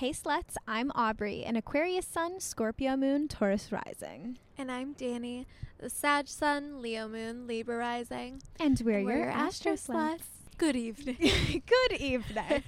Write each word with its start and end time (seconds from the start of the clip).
Hey 0.00 0.12
sluts, 0.12 0.54
I'm 0.66 0.90
Aubrey, 0.94 1.44
an 1.44 1.56
Aquarius 1.56 2.06
Sun, 2.06 2.40
Scorpio 2.40 2.96
Moon, 2.96 3.28
Taurus 3.28 3.70
Rising. 3.70 4.38
And 4.56 4.72
I'm 4.72 4.94
Danny, 4.94 5.46
the 5.78 5.90
Sag 5.90 6.26
Sun, 6.26 6.80
Leo 6.80 7.06
Moon, 7.06 7.46
Libra 7.46 7.76
Rising. 7.76 8.40
And 8.58 8.80
we're, 8.82 9.00
And 9.00 9.06
your 9.06 9.18
we're 9.18 9.28
Astro 9.28 9.72
Astro 9.72 9.94
Sluts. 9.94 10.22
Good 10.56 10.74
evening. 10.74 11.16
Good 11.66 12.00
evening. 12.00 12.62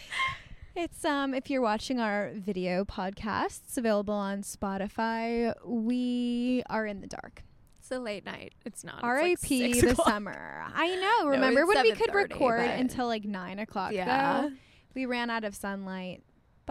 it's 0.74 1.04
um 1.04 1.34
if 1.34 1.50
you're 1.50 1.60
watching 1.60 2.00
our 2.00 2.32
video 2.34 2.86
podcasts 2.86 3.76
available 3.76 4.14
on 4.14 4.40
Spotify, 4.40 5.52
we 5.66 6.62
are 6.70 6.86
in 6.86 7.02
the 7.02 7.06
dark. 7.06 7.42
it's 7.80 7.90
a 7.90 7.98
late 7.98 8.24
night. 8.24 8.54
It's 8.64 8.82
not. 8.82 9.04
R.I.P. 9.04 9.74
Like 9.74 9.94
the 9.94 10.02
summer. 10.02 10.64
I 10.74 10.96
know. 10.96 11.28
Remember 11.28 11.60
it's 11.60 11.74
when 11.74 11.82
we 11.82 11.92
could 11.92 12.14
record 12.14 12.62
until 12.62 13.08
like 13.08 13.26
nine 13.26 13.58
o'clock? 13.58 13.92
Yeah. 13.92 14.40
though? 14.48 14.52
we 14.94 15.06
ran 15.06 15.30
out 15.30 15.44
of 15.44 15.54
sunlight, 15.54 16.22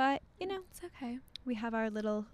but 0.02 0.24
you 0.40 0.48
know 0.48 0.62
It's 0.72 0.82
okay. 0.84 1.20
we 1.46 1.54
have 1.54 1.76
our 1.76 1.92
little 1.92 2.26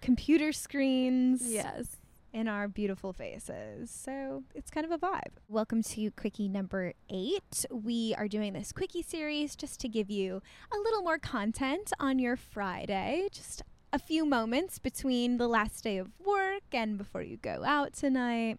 computer 0.00 0.52
screens. 0.52 1.42
Yes. 1.44 1.96
in 2.32 2.46
our 2.46 2.68
beautiful 2.68 3.12
faces. 3.12 3.90
So 3.90 4.44
it's 4.54 4.70
kind 4.70 4.84
of 4.86 4.92
a 4.92 4.98
vibe. 4.98 5.32
Welcome 5.48 5.82
to 5.94 6.10
Quickie 6.12 6.46
number 6.48 6.92
eight. 7.10 7.64
We 7.72 8.14
are 8.16 8.28
doing 8.28 8.52
this 8.52 8.70
Quickie 8.70 9.02
series 9.02 9.56
just 9.56 9.80
to 9.80 9.88
give 9.88 10.08
you 10.10 10.42
a 10.72 10.78
little 10.78 11.02
more 11.02 11.18
content 11.18 11.90
on 11.98 12.20
your 12.20 12.36
Friday, 12.36 13.26
just 13.32 13.62
a 13.92 13.98
few 13.98 14.24
moments 14.24 14.78
between 14.78 15.38
the 15.38 15.48
last 15.48 15.82
day 15.82 15.96
of 15.98 16.10
work 16.24 16.62
and 16.72 16.96
before 16.98 17.22
you 17.22 17.36
go 17.38 17.64
out 17.64 17.94
tonight. 17.94 18.58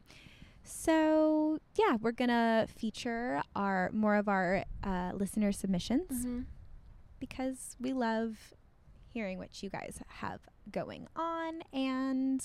So 0.64 1.60
yeah, 1.78 1.96
we're 2.02 2.12
gonna 2.12 2.68
feature 2.76 3.42
our 3.56 3.90
more 3.94 4.16
of 4.18 4.28
our 4.28 4.66
uh, 4.84 5.12
listener 5.14 5.52
submissions 5.54 6.26
Mhm. 6.26 6.46
Because 7.20 7.76
we 7.80 7.94
love 7.94 8.54
hearing 9.12 9.38
what 9.38 9.62
you 9.62 9.70
guys 9.70 10.00
have 10.08 10.42
going 10.72 11.08
on 11.16 11.62
and 11.74 12.44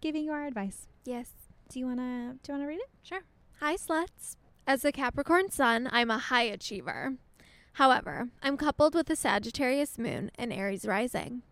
giving 0.00 0.24
you 0.24 0.32
our 0.32 0.46
advice. 0.46 0.86
Yes. 1.04 1.30
Do 1.68 1.78
you 1.78 1.86
wanna 1.86 2.36
do 2.42 2.52
you 2.52 2.58
wanna 2.58 2.68
read 2.68 2.80
it? 2.80 2.90
Sure. 3.02 3.22
Hi, 3.60 3.76
sluts. 3.76 4.36
As 4.66 4.84
a 4.84 4.92
Capricorn 4.92 5.50
sun, 5.50 5.88
I'm 5.92 6.10
a 6.10 6.18
high 6.18 6.44
achiever. 6.44 7.14
However, 7.74 8.28
I'm 8.42 8.56
coupled 8.56 8.94
with 8.94 9.08
a 9.10 9.16
Sagittarius 9.16 9.98
moon 9.98 10.30
and 10.36 10.52
Aries 10.52 10.86
rising. 10.86 11.42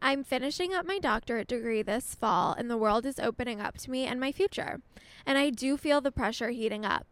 I'm 0.00 0.24
finishing 0.24 0.74
up 0.74 0.84
my 0.84 0.98
doctorate 0.98 1.46
degree 1.46 1.82
this 1.82 2.14
fall, 2.14 2.52
and 2.52 2.68
the 2.68 2.76
world 2.76 3.06
is 3.06 3.20
opening 3.20 3.60
up 3.60 3.78
to 3.78 3.90
me 3.90 4.04
and 4.04 4.18
my 4.18 4.32
future. 4.32 4.80
And 5.24 5.38
I 5.38 5.50
do 5.50 5.76
feel 5.76 6.00
the 6.00 6.10
pressure 6.10 6.50
heating 6.50 6.84
up. 6.84 7.06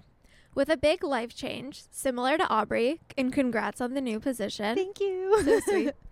With 0.54 0.68
a 0.68 0.76
big 0.76 1.04
life 1.04 1.34
change, 1.34 1.84
similar 1.90 2.36
to 2.36 2.48
Aubrey, 2.48 3.00
and 3.16 3.32
congrats 3.32 3.80
on 3.80 3.94
the 3.94 4.00
new 4.00 4.18
position. 4.18 4.74
Thank 4.74 5.00
you. 5.00 5.42
So 5.44 5.60
sweet. 5.60 5.94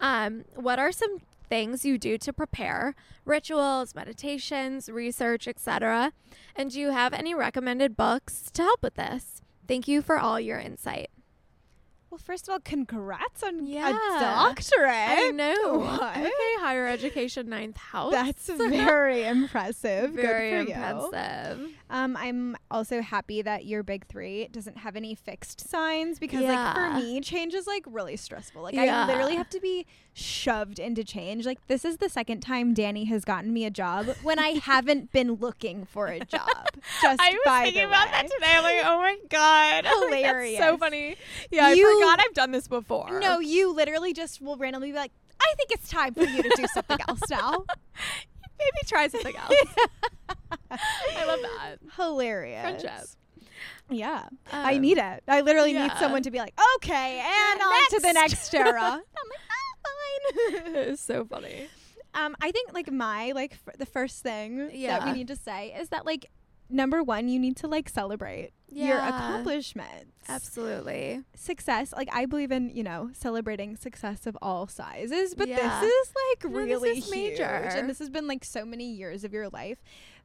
Um, 0.00 0.44
what 0.56 0.80
are 0.80 0.90
some 0.90 1.18
things 1.48 1.84
you 1.84 1.96
do 1.96 2.18
to 2.18 2.32
prepare? 2.32 2.96
Rituals, 3.24 3.94
meditations, 3.94 4.88
research, 4.88 5.46
etc. 5.46 6.12
And 6.56 6.72
do 6.72 6.80
you 6.80 6.90
have 6.90 7.12
any 7.12 7.32
recommended 7.32 7.96
books 7.96 8.50
to 8.54 8.62
help 8.62 8.82
with 8.82 8.94
this? 8.94 9.40
Thank 9.68 9.86
you 9.86 10.02
for 10.02 10.18
all 10.18 10.40
your 10.40 10.58
insight. 10.58 11.11
Well, 12.12 12.18
first 12.18 12.46
of 12.46 12.52
all, 12.52 12.60
congrats 12.60 13.42
on 13.42 13.64
Yeah. 13.66 13.88
a 13.88 14.20
doctorate. 14.20 14.90
I 14.90 15.30
know. 15.30 15.78
What? 15.78 16.14
Okay, 16.18 16.30
higher 16.60 16.86
education 16.86 17.48
ninth 17.48 17.78
house. 17.78 18.12
That's 18.12 18.46
very 18.50 19.24
impressive. 19.24 20.10
very 20.10 20.50
Good 20.50 20.66
for 20.66 20.70
you. 20.72 20.76
impressive. 20.76 21.70
Um, 21.88 22.16
I'm 22.18 22.56
also 22.70 23.00
happy 23.00 23.40
that 23.42 23.64
your 23.64 23.82
big 23.82 24.06
three 24.06 24.48
doesn't 24.52 24.76
have 24.78 24.94
any 24.94 25.14
fixed 25.14 25.68
signs 25.68 26.18
because, 26.18 26.42
like, 26.42 26.74
for 26.74 26.90
me, 27.00 27.20
change 27.22 27.54
is 27.54 27.66
like 27.66 27.84
really 27.86 28.16
stressful. 28.16 28.62
Like, 28.62 28.74
Yeah. 28.74 29.04
I 29.04 29.06
literally 29.06 29.36
have 29.36 29.48
to 29.50 29.60
be 29.60 29.86
shoved 30.14 30.78
into 30.78 31.04
change. 31.04 31.46
Like, 31.46 31.66
this 31.66 31.84
is 31.84 31.96
the 31.96 32.08
second 32.10 32.40
time 32.40 32.74
Danny 32.74 33.04
has 33.06 33.24
gotten 33.24 33.52
me 33.54 33.64
a 33.64 33.70
job 33.70 34.06
when 34.22 34.38
I 34.38 34.48
haven't 34.64 35.12
been 35.12 35.32
looking 35.34 35.86
for 35.86 36.06
a 36.08 36.20
job. 36.20 36.48
Just 37.02 37.20
I 37.20 37.36
was 37.46 37.62
thinking 37.64 37.84
about 37.84 38.06
way. 38.06 38.12
that 38.12 38.22
today. 38.30 38.52
I'm 38.52 38.62
like, 38.62 38.82
oh 38.84 38.98
my 38.98 39.16
god, 39.30 39.84
Hilarious. 39.86 40.58
That's 40.60 40.72
so 40.72 40.78
funny. 40.78 41.16
Yeah, 41.50 41.72
You- 41.72 42.01
I 42.08 42.12
forgot 42.12 42.24
I've 42.28 42.34
done 42.34 42.50
this 42.52 42.68
before. 42.68 43.20
No, 43.20 43.38
you 43.40 43.74
literally 43.74 44.12
just 44.12 44.40
will 44.40 44.56
randomly 44.56 44.90
be 44.92 44.96
like, 44.96 45.12
I 45.40 45.54
think 45.56 45.70
it's 45.72 45.88
time 45.88 46.14
for 46.14 46.22
you 46.24 46.42
to 46.42 46.52
do 46.56 46.64
something 46.72 46.98
else 47.08 47.20
now. 47.30 47.64
maybe 48.58 48.86
try 48.86 49.08
something 49.08 49.34
else. 49.36 49.54
I 50.70 51.24
love 51.26 51.40
that. 51.42 51.76
Hilarious. 51.96 52.62
Friendship. 52.62 53.08
Yeah. 53.90 54.28
I 54.52 54.74
Um, 54.76 54.80
need 54.80 54.98
it. 54.98 55.22
I 55.28 55.40
literally 55.42 55.72
need 55.72 55.92
someone 55.98 56.22
to 56.22 56.30
be 56.30 56.38
like, 56.38 56.54
okay, 56.76 57.20
and 57.20 57.60
on 57.60 57.80
to 57.90 58.00
the 58.00 58.12
next 58.12 58.54
era. 58.54 58.80
I'm 58.82 58.92
like, 58.94 59.40
ah, 59.50 60.64
fine. 60.64 60.66
It 60.76 60.88
is 60.88 61.00
so 61.00 61.24
funny. 61.24 61.68
um, 62.14 62.36
I 62.40 62.50
think 62.52 62.72
like 62.72 62.90
my 62.90 63.32
like 63.32 63.52
f- 63.66 63.76
the 63.78 63.86
first 63.86 64.22
thing 64.22 64.68
that 64.86 65.04
we 65.06 65.12
need 65.12 65.28
to 65.28 65.36
say 65.36 65.74
is 65.78 65.88
that 65.90 66.06
like 66.06 66.26
number 66.70 67.02
one, 67.02 67.28
you 67.28 67.38
need 67.38 67.56
to 67.58 67.68
like 67.68 67.88
celebrate 67.88 68.52
your 68.74 68.98
accomplishments, 68.98 70.12
Absolutely. 70.28 71.22
success. 71.34 71.92
Like 71.96 72.08
I 72.12 72.26
believe 72.26 72.52
in 72.52 72.70
you 72.70 72.82
know 72.82 73.10
celebrating 73.12 73.76
success 73.76 74.26
of 74.26 74.36
all 74.42 74.66
sizes, 74.66 75.34
but 75.34 75.48
Yeah. 75.48 75.80
this 75.80 75.90
is 75.90 76.12
like 76.30 76.50
No, 76.50 76.58
really 76.58 76.98
is 76.98 77.10
major. 77.10 77.44
and 77.44 77.88
this 77.88 77.98
has 77.98 78.10
been 78.10 78.26
like 78.26 78.44
so 78.44 78.64
many 78.64 78.84
years 78.92 79.24
of 79.24 79.32
your 79.32 79.48
life 79.48 79.78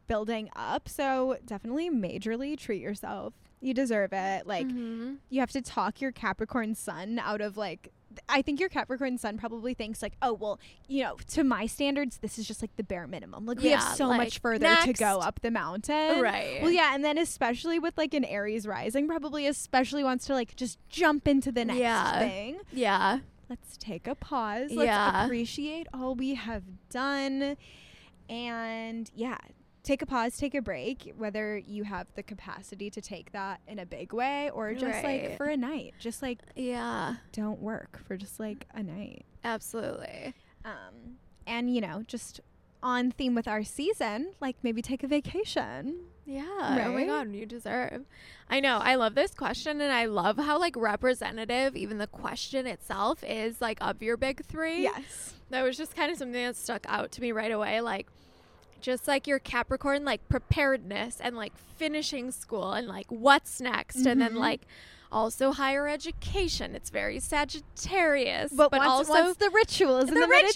building 0.07 0.50
up. 0.56 0.88
So 0.88 1.38
definitely 1.46 1.90
majorly 1.90 2.57
treat 2.57 2.81
yourself. 2.81 3.34
You 3.59 3.74
deserve 3.74 4.13
it. 4.13 4.46
Like 4.47 4.68
Mhm. 4.68 5.18
you 5.30 5.40
have 5.40 5.52
to 5.52 5.62
talk 5.62 6.00
your 6.00 6.12
Capricorn 6.12 6.75
sun 6.75 7.19
out 7.19 7.41
of 7.41 7.57
like 7.57 7.91
I 8.30 8.42
think 8.42 8.60
your 8.60 8.70
Capricorn 8.70 9.18
sun 9.18 9.38
probably 9.38 9.74
thinks 9.74 10.02
like, 10.02 10.14
oh 10.22 10.34
well, 10.34 10.60
you 10.88 11.04
know, 11.04 11.18
to 11.32 11.44
my 11.44 11.66
standards, 11.66 12.18
this 12.18 12.38
is 12.40 12.48
just 12.48 12.62
like 12.62 12.76
the 12.78 12.84
bare 12.84 13.08
minimum. 13.08 13.46
Like 13.46 13.60
we 13.60 13.70
have 13.70 13.96
so 13.96 14.08
like, 14.08 14.18
much 14.18 14.40
further 14.40 14.76
to 14.84 14.94
go 14.94 15.20
up 15.20 15.40
the 15.42 15.52
mountain. 15.52 16.22
right. 16.22 16.60
Well, 16.62 16.72
yeah, 16.72 16.94
and 16.96 17.04
then 17.04 17.18
especially 17.18 17.80
with 17.80 17.98
like 17.98 18.14
an 18.14 18.26
Aries 18.26 18.68
rising, 18.68 19.08
probably 19.08 19.48
especially 19.48 20.04
wants 20.04 20.26
to 20.28 20.34
like 20.34 20.56
just 20.56 20.78
jump 20.90 21.28
into 21.28 21.52
the 21.52 21.66
next 21.66 21.80
Yeah. 21.80 22.20
thing. 22.20 22.58
Yeah. 22.72 23.20
Let's 23.50 23.78
take 23.78 24.08
a 24.08 24.16
pause. 24.16 24.72
Let's 24.72 24.88
Yeah. 24.88 25.26
appreciate 25.26 25.88
all 25.94 26.16
we 26.16 26.34
have 26.36 26.64
done. 26.90 27.56
And 28.30 29.10
yeah, 29.16 29.38
take 29.88 30.02
a 30.02 30.06
pause, 30.06 30.36
take 30.38 30.53
a 30.53 30.62
break, 30.62 31.14
whether 31.18 31.58
you 31.58 31.84
have 31.86 32.08
the 32.16 32.22
capacity 32.24 32.90
to 32.90 33.00
take 33.02 33.31
that 33.31 33.62
in 33.68 33.80
a 33.80 33.86
big 33.86 34.12
way 34.12 34.50
or 34.52 34.74
just 34.74 35.03
like 35.03 35.38
for 35.38 35.46
a 35.46 35.56
night. 35.58 35.94
Just 35.98 36.22
like 36.22 36.40
Yeah. 36.56 37.16
don't 37.31 37.62
work 37.62 38.00
for 38.06 38.18
just 38.18 38.40
like 38.40 38.68
a 38.74 38.84
night. 38.84 39.25
Absolutely. 39.44 40.34
Um 40.66 41.18
and 41.48 41.74
you 41.74 41.80
know, 41.81 42.03
just 42.06 42.42
on 42.84 43.12
theme 43.12 43.34
with 43.34 43.48
our 43.48 43.64
season, 43.64 44.34
like 44.42 44.58
maybe 44.62 44.81
take 44.81 45.03
a 45.03 45.08
vacation. 45.08 46.02
Yeah. 46.25 46.44
Oh 46.86 46.92
my 46.92 47.06
god, 47.06 47.31
you 47.34 47.46
deserve. 47.46 48.06
I 48.50 48.59
know. 48.59 48.80
I 48.80 48.96
love 48.96 49.16
this 49.16 49.34
question 49.34 49.80
and 49.80 49.92
I 49.94 50.06
love 50.06 50.38
how 50.38 50.59
like 50.59 50.75
representative 50.75 51.78
even 51.78 51.98
the 51.98 52.08
question 52.08 52.68
itself 52.68 53.24
is 53.24 53.62
like 53.62 53.78
of 53.80 54.04
your 54.04 54.18
big 54.18 54.44
3. 54.46 54.84
Yes. 54.84 55.36
That 55.50 55.64
was 55.64 55.78
just 55.78 55.96
kind 55.96 56.12
of 56.12 56.18
something 56.18 56.44
that 56.46 56.58
stuck 56.58 56.86
out 56.90 57.14
to 57.14 57.22
me 57.22 57.31
right 57.31 57.52
away 57.54 57.80
like 57.80 58.08
just 58.82 59.08
like 59.08 59.28
your 59.28 59.40
Capricorn 59.40 60.06
like 60.06 60.28
preparedness 60.30 61.20
and 61.22 61.36
like 61.36 61.54
finishing 61.78 62.32
school 62.32 62.74
and 62.74 62.88
like 62.88 63.08
what's 63.12 63.60
next 63.62 64.06
and 64.06 64.22
then 64.22 64.34
Mhm. 64.34 64.40
like 64.40 64.62
also 65.12 65.54
higher 65.54 65.88
education. 65.88 66.76
It's 66.76 66.90
very 66.90 67.20
Sagittarius, 67.20 68.52
But, 68.52 68.72
but, 68.72 68.80
what's, 68.80 68.90
also 69.10 69.12
what's 69.14 69.38
the 69.38 69.50
rituals 69.50 70.10
and 70.10 70.18
the, 70.18 70.22
the, 70.22 70.28
rituals, 70.28 70.54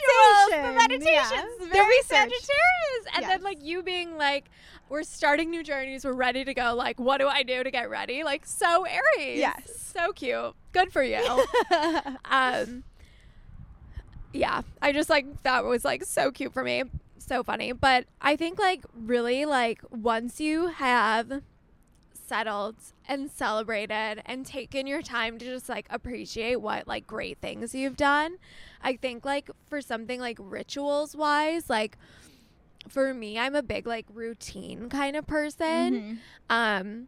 meditation. 0.49 0.65
the 0.67 0.73
meditations, 0.73 1.51
Yeah. 1.61 1.67
very 1.67 1.69
the 1.69 1.79
research. 1.87 2.07
Sagittarius, 2.07 3.05
and 3.15 3.21
Yes. 3.21 3.29
then 3.29 3.41
like 3.43 3.63
you 3.63 3.81
being 3.81 4.17
like, 4.17 4.45
we're 4.89 5.03
starting 5.03 5.49
new 5.51 5.63
journeys, 5.63 6.03
we're 6.03 6.11
ready 6.11 6.43
to 6.43 6.53
go. 6.53 6.73
Like, 6.75 6.99
what 6.99 7.19
do 7.19 7.27
I 7.29 7.43
do 7.43 7.63
to 7.63 7.71
get 7.71 7.89
ready? 7.89 8.23
Like, 8.25 8.45
so 8.45 8.83
Aries, 8.85 9.39
Yes. 9.39 9.93
so 9.95 10.11
cute, 10.11 10.53
good 10.73 10.91
for 10.91 11.01
you. 11.01 11.45
um, 12.25 12.83
yeah, 14.33 14.61
I 14.81 14.91
just 14.91 15.09
like 15.09 15.43
that 15.43 15.63
was 15.63 15.83
like 15.85 16.03
so 16.03 16.29
cute 16.31 16.53
for 16.53 16.63
me, 16.63 16.83
so 17.31 17.43
funny. 17.43 17.71
But 17.71 18.05
I 18.21 18.35
think 18.35 18.59
like 18.59 18.83
really 18.93 19.45
like 19.45 19.81
once 19.89 20.41
you 20.41 20.67
have 20.67 21.41
settled 22.13 22.75
and 23.07 23.31
celebrated 23.31 24.21
and 24.25 24.45
taken 24.45 24.85
your 24.85 25.01
time 25.01 25.37
to 25.37 25.45
just 25.45 25.69
like 25.69 25.85
appreciate 25.89 26.57
what 26.57 26.87
like 26.87 27.07
great 27.07 27.37
things 27.39 27.73
you've 27.73 27.95
done. 27.95 28.35
I 28.81 28.97
think 28.97 29.23
like 29.23 29.49
for 29.69 29.81
something 29.81 30.19
like 30.19 30.37
rituals 30.41 31.15
wise, 31.15 31.69
like 31.69 31.97
for 32.89 33.13
me, 33.13 33.39
I'm 33.39 33.55
a 33.55 33.63
big 33.63 33.87
like 33.87 34.07
routine 34.13 34.89
kind 34.89 35.15
of 35.15 35.25
person. 35.25 35.93
Mhm. 35.93 36.17
Um 36.49 37.07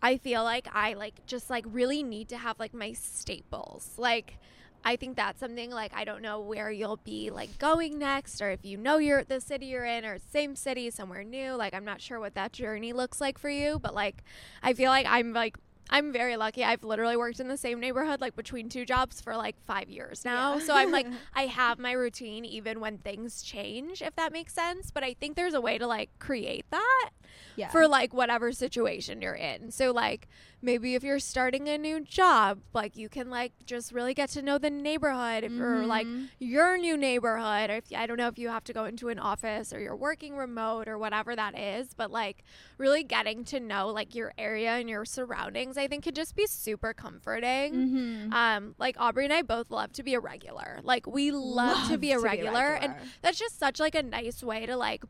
I 0.00 0.18
feel 0.18 0.44
like 0.44 0.68
I 0.72 0.92
like 0.94 1.26
just 1.26 1.50
like 1.50 1.64
really 1.66 2.04
need 2.04 2.28
to 2.28 2.36
have 2.36 2.60
like 2.60 2.74
my 2.74 2.92
staples. 2.92 3.90
Like 3.96 4.38
I 4.84 4.96
think 4.96 5.16
that's 5.16 5.40
something 5.40 5.70
like 5.70 5.92
I 5.94 6.04
don't 6.04 6.20
know 6.22 6.40
where 6.40 6.70
you'll 6.70 6.98
be 7.04 7.30
like 7.30 7.58
going 7.58 7.98
next 7.98 8.40
or 8.42 8.50
if 8.50 8.64
you 8.64 8.76
know 8.76 8.98
you're 8.98 9.24
the 9.24 9.40
city 9.40 9.66
you're 9.66 9.84
in 9.84 10.04
or 10.04 10.18
same 10.32 10.54
city 10.56 10.90
somewhere 10.90 11.24
new. 11.24 11.52
Like 11.54 11.72
I'm 11.74 11.84
not 11.84 12.00
sure 12.00 12.20
what 12.20 12.34
that 12.34 12.52
journey 12.52 12.92
looks 12.92 13.20
like 13.20 13.38
for 13.38 13.48
you, 13.48 13.78
but 13.78 13.94
like 13.94 14.22
I 14.62 14.74
feel 14.74 14.90
like 14.90 15.06
I'm 15.08 15.32
like 15.32 15.56
I'm 15.90 16.12
very 16.12 16.36
lucky. 16.38 16.64
I've 16.64 16.82
literally 16.82 17.16
worked 17.16 17.40
in 17.40 17.48
the 17.48 17.58
same 17.58 17.78
neighborhood 17.78 18.20
like 18.20 18.34
between 18.34 18.70
two 18.70 18.86
jobs 18.86 19.20
for 19.20 19.36
like 19.36 19.54
5 19.66 19.90
years 19.90 20.24
now. 20.24 20.54
Yeah. 20.54 20.60
So 20.60 20.74
I'm 20.74 20.90
like 20.90 21.06
I 21.34 21.42
have 21.46 21.78
my 21.78 21.92
routine 21.92 22.44
even 22.44 22.80
when 22.80 22.98
things 22.98 23.42
change 23.42 24.00
if 24.02 24.14
that 24.16 24.32
makes 24.32 24.54
sense, 24.54 24.90
but 24.90 25.02
I 25.04 25.14
think 25.14 25.36
there's 25.36 25.54
a 25.54 25.60
way 25.60 25.76
to 25.78 25.86
like 25.86 26.10
create 26.18 26.64
that 26.70 27.10
Yeah. 27.56 27.68
for 27.68 27.86
like 27.86 28.12
whatever 28.14 28.50
situation 28.52 29.20
you're 29.22 29.34
in. 29.34 29.70
So 29.72 29.92
like 29.92 30.26
maybe 30.64 30.94
if 30.94 31.04
you're 31.04 31.18
starting 31.20 31.68
a 31.68 31.76
new 31.78 32.00
job, 32.00 32.60
like 32.72 32.96
you 32.96 33.08
can 33.08 33.30
like 33.30 33.52
just 33.66 33.92
really 33.92 34.14
get 34.14 34.30
to 34.30 34.42
know 34.42 34.58
the 34.58 34.70
neighborhood 34.70 35.44
if 35.44 35.52
you're 35.52 35.86
like 35.86 36.06
Mhm. 36.06 36.28
your 36.38 36.78
new 36.78 36.96
neighborhood 36.96 37.70
or 37.70 37.74
if 37.76 37.84
I 37.94 38.06
don't 38.06 38.16
know 38.16 38.28
if 38.28 38.38
you 38.38 38.48
have 38.48 38.64
to 38.64 38.72
go 38.72 38.84
into 38.86 39.08
an 39.10 39.18
office 39.18 39.72
or 39.72 39.78
you're 39.80 39.94
working 39.94 40.36
remote 40.36 40.88
or 40.88 40.96
whatever 40.98 41.36
that 41.36 41.56
is, 41.58 41.94
but 41.94 42.10
like 42.10 42.42
really 42.78 43.04
getting 43.04 43.44
to 43.44 43.60
know 43.60 43.88
like 43.88 44.14
your 44.14 44.32
area 44.38 44.70
and 44.72 44.88
your 44.88 45.04
surroundings 45.04 45.76
I 45.76 45.86
think 45.86 46.04
could 46.04 46.16
just 46.16 46.34
be 46.34 46.46
super 46.46 46.92
comforting. 46.94 47.74
Mhm. 47.74 48.32
Um 48.32 48.74
like 48.78 48.96
Aubrey 48.98 49.24
and 49.24 49.32
I 49.32 49.42
both 49.42 49.70
love 49.70 49.92
to 49.92 50.02
be 50.02 50.14
a 50.14 50.20
regular. 50.20 50.80
Like 50.82 51.06
we 51.06 51.30
love, 51.30 51.88
to 51.88 51.98
be 51.98 52.12
a 52.12 52.18
regular 52.18 52.74
and 52.74 52.94
that's 53.22 53.38
just 53.38 53.58
such 53.58 53.78
like 53.78 53.94
a 53.94 54.02
nice 54.02 54.42
way 54.42 54.64
to 54.66 54.76
like 54.76 55.02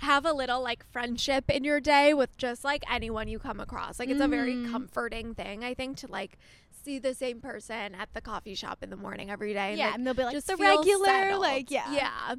have 0.00 0.24
a 0.24 0.32
little 0.32 0.62
like 0.62 0.84
friendship 0.92 1.50
in 1.50 1.62
your 1.64 1.78
day 1.80 2.14
with 2.14 2.36
just 2.38 2.64
like 2.64 2.82
anyone 2.90 3.28
you 3.28 3.38
come 3.38 3.60
across. 3.60 3.98
Like 3.98 4.08
it's 4.08 4.20
a 4.20 4.28
very 4.28 4.54
Mhm. 4.54 4.70
comforting 4.70 5.34
thing, 5.34 5.62
I 5.62 5.74
think, 5.74 5.98
to 5.98 6.06
like 6.10 6.38
see 6.84 6.98
the 6.98 7.12
same 7.14 7.40
person 7.40 7.94
at 7.94 8.08
the 8.14 8.22
coffee 8.22 8.54
shop 8.54 8.82
in 8.82 8.88
the 8.88 8.96
morning 8.96 9.30
every 9.30 9.52
day. 9.52 9.70
and, 9.70 9.78
yeah, 9.78 9.86
like, 9.86 9.94
and 9.96 10.06
they'll 10.06 10.14
be 10.14 10.24
like 10.24 10.32
just 10.34 10.46
the 10.46 10.56
feel 10.56 10.78
regular, 10.78 11.04
settled. 11.04 11.40
like 11.42 11.70
yeah, 11.70 11.92
yeah. 11.92 12.34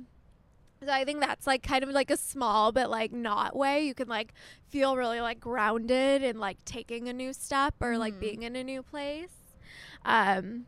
So 0.84 0.92
I 0.92 1.06
think 1.06 1.20
that's 1.20 1.46
like 1.46 1.62
kind 1.62 1.84
of 1.84 1.92
like 1.92 2.10
a 2.10 2.18
small 2.18 2.72
but 2.72 2.90
like 2.90 3.12
not 3.12 3.56
way 3.56 3.86
you 3.86 3.94
can 3.94 4.08
like 4.08 4.34
feel 4.70 4.98
really 4.98 5.22
like 5.22 5.40
grounded 5.40 6.24
and 6.24 6.40
like 6.40 6.58
taking 6.66 7.08
a 7.08 7.14
new 7.14 7.34
step 7.34 7.76
or 7.80 8.00
like 8.00 8.16
Mhm. 8.16 8.20
being 8.20 8.42
in 8.44 8.56
a 8.56 8.64
new 8.64 8.82
place. 8.82 9.30
Um 10.04 10.66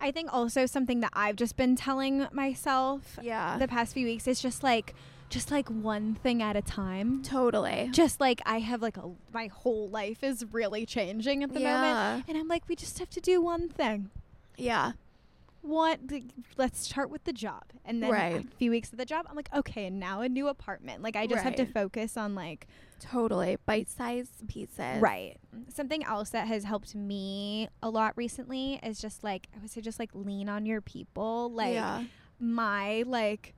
I 0.00 0.10
think 0.10 0.32
also 0.32 0.64
something 0.66 1.00
that 1.00 1.10
I've 1.12 1.36
just 1.36 1.56
been 1.56 1.76
telling 1.76 2.26
myself 2.32 3.18
yeah. 3.22 3.58
the 3.58 3.68
past 3.68 3.92
few 3.92 4.06
weeks 4.06 4.26
is 4.26 4.40
just 4.40 4.62
like 4.62 4.94
just 5.32 5.50
like 5.50 5.68
one 5.68 6.14
thing 6.14 6.42
at 6.42 6.56
a 6.56 6.62
time. 6.62 7.22
totally. 7.22 7.88
Just 7.90 8.20
like 8.20 8.42
I 8.44 8.58
have 8.60 8.82
like 8.82 8.98
a 8.98 9.10
my 9.32 9.46
whole 9.46 9.88
life 9.88 10.22
is 10.22 10.44
really 10.52 10.84
changing 10.84 11.42
at 11.42 11.54
the 11.54 11.60
moment 11.60 12.24
and 12.28 12.36
I'm 12.36 12.48
like 12.48 12.64
we 12.68 12.76
just 12.76 12.98
have 12.98 13.08
to 13.10 13.20
do 13.20 13.40
one 13.40 13.68
thing. 13.68 14.10
Yeah. 14.58 14.92
What 15.62 16.00
let's 16.58 16.80
start 16.80 17.08
with 17.08 17.24
the 17.24 17.32
job. 17.32 17.62
And 17.84 18.02
then 18.02 18.10
Right. 18.10 18.44
a 18.44 18.56
few 18.58 18.70
weeks 18.70 18.92
of 18.92 18.98
the 18.98 19.06
job 19.06 19.26
I'm 19.28 19.34
like 19.34 19.48
okay, 19.54 19.86
and 19.86 19.98
now 19.98 20.20
a 20.20 20.28
new 20.28 20.48
apartment. 20.48 21.02
Like 21.02 21.16
I 21.16 21.26
just 21.26 21.42
have 21.42 21.56
to 21.56 21.66
focus 21.66 22.16
on 22.16 22.34
like 22.34 22.66
Totally. 23.00 23.56
Bite 23.66 23.88
sized 23.88 24.46
pieces. 24.48 25.00
Right. 25.00 25.38
Something 25.74 26.04
else 26.04 26.30
that 26.30 26.46
has 26.46 26.64
helped 26.64 26.94
me 26.94 27.68
a 27.82 27.88
lot 27.88 28.12
recently 28.16 28.78
is 28.82 29.00
just 29.00 29.24
like 29.24 29.48
I 29.56 29.60
would 29.60 29.70
say 29.70 29.80
just 29.80 29.98
like 29.98 30.10
lean 30.12 30.50
on 30.50 30.66
your 30.66 30.82
people. 30.82 31.50
Like 31.50 31.72
yeah. 31.74 32.04
my 32.38 33.02
like 33.06 33.54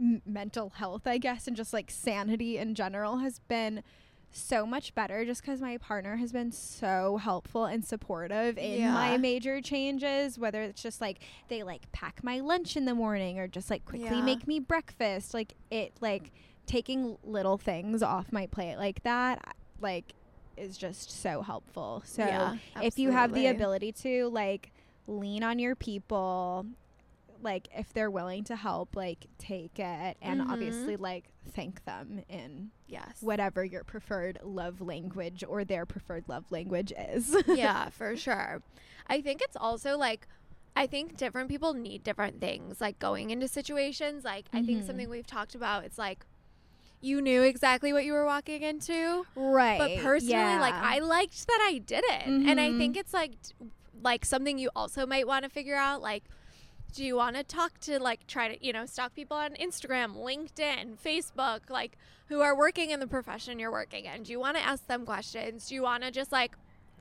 m- 0.00 0.22
mental 0.26 0.70
health, 0.70 1.06
I 1.06 1.18
guess, 1.18 1.46
and 1.46 1.56
just 1.56 1.72
like 1.72 1.90
sanity 1.90 2.58
in 2.58 2.74
general 2.74 3.18
has 3.18 3.38
been 3.40 3.82
so 4.30 4.66
much 4.66 4.94
better 4.94 5.24
just 5.24 5.40
because 5.40 5.60
my 5.62 5.78
partner 5.78 6.16
has 6.16 6.32
been 6.32 6.50
so 6.52 7.16
helpful 7.16 7.64
and 7.64 7.84
supportive 7.84 8.58
in 8.58 8.92
my 8.92 9.16
major 9.16 9.62
changes 9.62 10.38
whether 10.38 10.60
it's 10.62 10.82
just 10.82 11.00
like 11.00 11.20
they 11.48 11.62
like 11.62 11.90
pack 11.92 12.22
my 12.22 12.40
lunch 12.40 12.76
in 12.76 12.84
the 12.84 12.94
morning 12.94 13.38
or 13.38 13.46
just 13.48 13.70
like 13.70 13.84
quickly 13.86 14.16
Yeah. 14.18 14.24
make 14.24 14.46
me 14.46 14.58
breakfast 14.60 15.32
like 15.32 15.54
it 15.70 15.92
like 16.02 16.32
taking 16.66 17.16
little 17.22 17.56
things 17.56 18.02
off 18.02 18.30
my 18.30 18.46
plate 18.46 18.76
like 18.76 19.02
that 19.04 19.54
like 19.80 20.12
is 20.58 20.76
just 20.76 21.10
so 21.22 21.40
helpful. 21.40 22.02
So 22.04 22.26
Yeah, 22.26 22.56
if 22.82 22.98
you 22.98 23.12
have 23.12 23.32
the 23.32 23.46
ability 23.46 23.92
to 23.92 24.28
like 24.28 24.72
lean 25.06 25.44
on 25.44 25.58
your 25.58 25.76
people 25.76 26.66
like 27.42 27.68
if 27.76 27.92
they're 27.92 28.10
willing 28.10 28.44
to 28.44 28.56
help 28.56 28.96
like 28.96 29.26
take 29.38 29.78
it 29.78 30.16
and 30.22 30.40
Mhm. 30.40 30.50
obviously 30.50 30.96
like 30.96 31.24
thank 31.50 31.84
them 31.84 32.22
in 32.28 32.70
Yes. 32.88 33.18
whatever 33.20 33.64
your 33.64 33.84
preferred 33.84 34.38
love 34.42 34.80
language 34.80 35.44
or 35.46 35.64
their 35.64 35.86
preferred 35.86 36.24
love 36.28 36.50
language 36.50 36.92
is 36.98 37.36
yeah, 37.48 37.88
for 37.90 38.16
sure. 38.16 38.62
I 39.06 39.20
think 39.20 39.40
it's 39.42 39.56
also 39.56 39.96
like 39.96 40.26
I 40.78 40.86
think 40.86 41.16
different 41.16 41.48
people 41.48 41.72
need 41.72 42.02
different 42.04 42.40
things 42.40 42.80
like 42.80 42.98
going 42.98 43.30
into 43.30 43.48
situations. 43.48 44.24
Like 44.24 44.46
I 44.52 44.62
think 44.62 44.82
Mhm. 44.82 44.86
something 44.86 45.08
we've 45.08 45.26
talked 45.26 45.54
about 45.54 45.84
it's 45.84 45.98
like 45.98 46.24
you 47.00 47.20
knew 47.20 47.42
exactly 47.42 47.92
what 47.92 48.04
you 48.04 48.12
were 48.12 48.24
walking 48.24 48.62
into. 48.62 49.24
right 49.36 49.78
But 49.78 50.02
personally, 50.02 50.58
like. 50.58 50.74
I 50.74 50.98
liked 51.00 51.46
that 51.46 51.60
I 51.70 51.78
didn't. 51.78 52.48
And 52.48 52.58
I 52.58 52.72
think 52.76 52.96
it's 52.96 53.12
like 53.14 53.32
like 54.02 54.24
something 54.24 54.58
you 54.58 54.70
also 54.76 55.06
might 55.06 55.26
want 55.26 55.42
to 55.44 55.48
figure 55.48 55.74
out 55.76 56.00
like 56.02 56.24
do 56.96 57.04
you 57.04 57.14
want 57.14 57.36
to 57.36 57.42
talk 57.44 57.78
to 57.80 57.98
like 58.00 58.26
try 58.26 58.48
to 58.54 58.66
you 58.66 58.72
know 58.72 58.86
stalk 58.86 59.14
people 59.14 59.36
on 59.36 59.50
Instagram, 59.54 60.16
LinkedIn, 60.16 60.96
Facebook, 60.98 61.68
like 61.68 61.96
who 62.28 62.40
are 62.40 62.56
working 62.56 62.90
in 62.90 62.98
the 63.00 63.06
profession 63.06 63.58
you're 63.58 63.70
working 63.70 64.06
in? 64.06 64.22
Do 64.22 64.32
you 64.32 64.40
want 64.40 64.56
to 64.56 64.62
ask 64.62 64.86
them 64.86 65.04
questions? 65.04 65.68
Do 65.68 65.74
you 65.74 65.82
want 65.82 66.02
to 66.04 66.10
just 66.10 66.32
like 66.32 66.56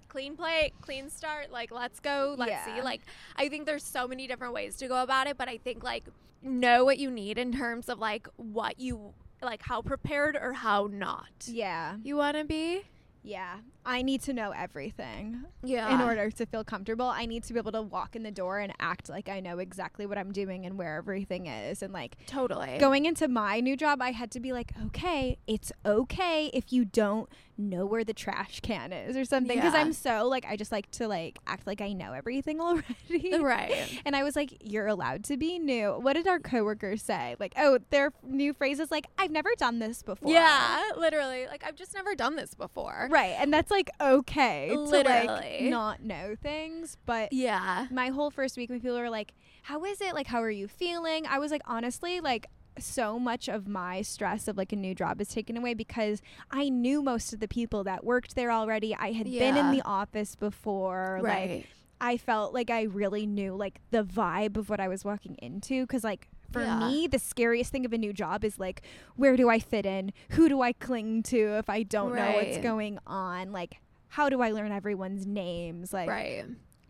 clean 0.09 0.35
plate, 0.35 0.73
clean 0.81 1.09
start, 1.09 1.51
like 1.51 1.71
let's 1.71 1.99
go, 1.99 2.35
let's 2.37 2.51
Yeah. 2.51 2.65
see. 2.75 2.81
Like 2.81 3.01
I 3.37 3.47
think 3.49 3.65
there's 3.65 3.83
so 3.83 4.07
many 4.07 4.27
different 4.27 4.53
ways 4.53 4.75
to 4.77 4.87
go 4.87 5.01
about 5.01 5.27
it, 5.27 5.37
but 5.37 5.47
I 5.47 5.57
think 5.57 5.83
like 5.83 6.03
know 6.41 6.83
what 6.85 6.97
you 6.99 7.09
need 7.09 7.37
in 7.37 7.51
terms 7.53 7.89
of 7.89 7.97
like 7.99 8.27
what 8.35 8.79
you 8.79 9.13
like 9.41 9.61
how 9.63 9.81
prepared 9.81 10.35
or 10.35 10.53
how 10.53 10.87
not 10.91 11.29
yeah 11.47 11.95
you 12.03 12.15
want 12.17 12.37
to 12.37 12.43
be. 12.45 12.83
yeah 13.23 13.57
i 13.85 14.01
need 14.01 14.21
to 14.21 14.33
know 14.33 14.51
everything 14.51 15.43
Yeah. 15.63 15.93
in 15.93 16.01
order 16.01 16.29
to 16.31 16.45
feel 16.45 16.63
comfortable 16.63 17.05
i 17.07 17.25
need 17.25 17.43
to 17.43 17.53
be 17.53 17.59
able 17.59 17.71
to 17.73 17.81
walk 17.81 18.15
in 18.15 18.23
the 18.23 18.31
door 18.31 18.59
and 18.59 18.73
act 18.79 19.09
like 19.09 19.29
i 19.29 19.39
know 19.39 19.59
exactly 19.59 20.05
what 20.05 20.17
i'm 20.17 20.31
doing 20.31 20.65
and 20.65 20.77
where 20.77 20.95
everything 20.97 21.47
is 21.47 21.81
and 21.81 21.93
like 21.93 22.15
Totally. 22.27 22.77
going 22.79 23.05
into 23.05 23.27
my 23.27 23.59
new 23.59 23.75
job, 23.77 24.01
I 24.01 24.11
had 24.11 24.31
to 24.31 24.39
be 24.39 24.51
like, 24.53 24.71
okay, 24.87 25.37
it's 25.47 25.71
okay 25.85 26.49
if 26.53 26.71
you 26.71 26.85
don't 26.85 27.29
know 27.57 27.85
where 27.85 28.03
the 28.03 28.13
trash 28.13 28.59
can 28.61 28.91
is 28.91 29.15
or 29.15 29.23
something. 29.25 29.57
Because 29.57 29.73
Yeah. 29.73 29.81
I'm 29.81 29.93
so 29.93 30.27
like, 30.27 30.45
I 30.47 30.55
just 30.55 30.71
like 30.71 30.89
to 30.91 31.07
like 31.07 31.39
act 31.47 31.65
like 31.67 31.81
I 31.81 31.93
know 31.93 32.13
everything 32.13 32.59
already. 32.67 33.37
Right. 33.39 34.01
And 34.05 34.15
I 34.15 34.23
was 34.23 34.35
like, 34.35 34.57
you're 34.61 34.87
allowed 34.87 35.23
to 35.25 35.37
be 35.37 35.59
new. 35.59 35.91
What 35.93 36.13
did 36.13 36.27
our 36.27 36.39
coworkers 36.39 37.01
say? 37.01 37.35
Like, 37.39 37.53
oh, 37.57 37.79
their 37.91 38.11
new 38.23 38.53
phrase 38.53 38.79
is 38.79 38.91
like, 38.91 39.07
I've 39.17 39.31
never 39.31 39.49
done 39.57 39.79
this 39.79 40.01
before. 40.03 40.31
Yeah, 40.31 40.81
literally. 40.97 41.47
Like 41.47 41.63
I've 41.65 41.75
just 41.75 41.93
never 41.93 42.15
done 42.15 42.35
this 42.35 42.53
before. 42.55 43.07
Right. 43.11 43.35
And 43.37 43.53
that's 43.53 43.71
like 43.71 43.74
okay 43.99 44.69
to 44.69 44.79
like 44.79 45.05
Literally. 45.05 45.69
not 45.69 46.01
know 46.03 46.35
things. 46.41 46.97
But 47.05 47.31
Yeah. 47.33 47.87
my 47.91 48.09
whole 48.09 48.31
first 48.31 48.57
week 48.57 48.69
when 48.69 48.79
people 48.81 48.97
were 48.97 49.09
like, 49.09 49.33
How 49.63 49.83
is 49.85 50.01
it? 50.01 50.13
Like, 50.13 50.27
how 50.27 50.41
are 50.41 50.49
you 50.51 50.67
feeling? 50.67 51.25
I 51.27 51.39
was 51.39 51.51
like, 51.51 51.61
honestly, 51.65 52.19
like, 52.21 52.47
so 52.77 53.17
much 53.17 53.47
of 53.47 53.67
my 53.67 54.01
stress 54.01 54.47
of 54.49 54.57
like 54.57 54.73
a 54.73 54.75
new 54.75 54.93
job 54.93 55.21
is 55.21 55.29
taken 55.29 55.55
away 55.55 55.73
because 55.73 56.21
I 56.51 56.67
knew 56.67 57.01
most 57.01 57.31
of 57.33 57.39
the 57.39 57.47
people 57.47 57.85
that 57.85 58.03
worked 58.03 58.35
there 58.35 58.51
already. 58.51 58.93
I 58.93 59.13
had 59.13 59.25
been 59.25 59.55
in 59.55 59.71
the 59.71 59.81
office 59.85 60.35
before. 60.35 61.19
Like, 61.23 61.49
Right. 61.49 61.65
I 62.01 62.17
felt 62.17 62.53
like 62.53 62.69
I 62.69 62.81
really 62.83 63.25
knew 63.25 63.55
like 63.55 63.79
the 63.91 64.03
vibe 64.03 64.57
of 64.57 64.69
what 64.69 64.81
I 64.81 64.89
was 64.89 65.05
walking 65.05 65.35
into 65.35 65.83
because 65.83 66.03
like 66.03 66.27
for 66.55 66.61
Yeah. 66.63 66.79
me 66.87 67.07
the 67.07 67.19
scariest 67.19 67.71
thing 67.71 67.85
of 67.85 67.93
a 67.93 67.97
new 67.97 68.11
job 68.13 68.43
is 68.43 68.57
like 68.59 68.81
where 69.15 69.37
do 69.37 69.49
I 69.49 69.59
fit 69.59 69.85
in? 69.85 70.11
Who 70.31 70.49
do 70.49 70.61
I 70.61 70.73
cling 70.73 71.23
to 71.23 71.57
if 71.57 71.69
I 71.69 71.83
don't 71.83 72.15
know 72.15 72.31
what's 72.31 72.57
going 72.59 72.97
on? 73.05 73.51
Like 73.51 73.77
how 74.09 74.29
do 74.29 74.41
I 74.41 74.51
learn 74.51 74.71
everyone's 74.71 75.25
names? 75.25 75.91
Like 75.93 76.09
right. 76.09 76.45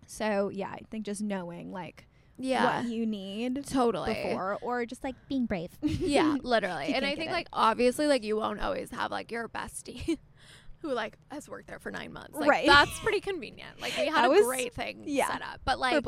so 0.07 0.49
yeah, 0.53 0.69
I 0.71 0.79
think 0.91 1.05
just 1.05 1.21
knowing 1.21 1.71
like 1.71 2.05
Yeah. 2.37 2.81
what 2.81 2.85
you 2.91 3.05
need 3.05 3.65
totally. 3.65 4.13
before 4.13 4.57
or 4.61 4.85
just 4.85 5.03
like 5.03 5.15
being 5.27 5.45
brave. 5.45 5.71
Yeah, 5.81 6.37
literally. 6.43 6.93
And 6.93 7.05
I 7.05 7.15
think 7.15 7.29
it. 7.31 7.33
like 7.33 7.47
obviously 7.53 8.07
like 8.07 8.23
you 8.23 8.35
won't 8.37 8.59
always 8.61 8.91
have 8.91 9.09
like 9.11 9.31
your 9.31 9.47
bestie 9.49 10.17
who 10.87 10.93
like 10.93 11.17
has 11.31 11.49
worked 11.49 11.67
there 11.67 11.79
for 11.79 11.91
9 11.91 12.13
months. 12.13 12.35
Like 12.35 12.49
Right. 12.49 12.67
that's 12.67 12.99
pretty 12.99 13.19
convenient. 13.21 13.81
Like 13.81 13.93
we 13.97 14.05
had 14.07 14.23
That 14.23 14.25
a 14.25 14.29
was- 14.29 14.45
great 14.45 14.73
thing 14.73 15.03
yeah. 15.05 15.31
set 15.31 15.41
up. 15.41 15.61
But 15.65 15.79
like. 15.79 16.05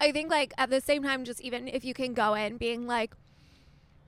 I 0.00 0.12
think 0.12 0.30
like 0.30 0.52
at 0.58 0.70
the 0.70 0.80
same 0.80 1.02
time 1.02 1.24
just 1.24 1.40
even 1.40 1.68
if 1.68 1.84
you 1.84 1.94
can 1.94 2.14
go 2.14 2.34
in 2.34 2.56
being 2.56 2.86
like 2.86 3.14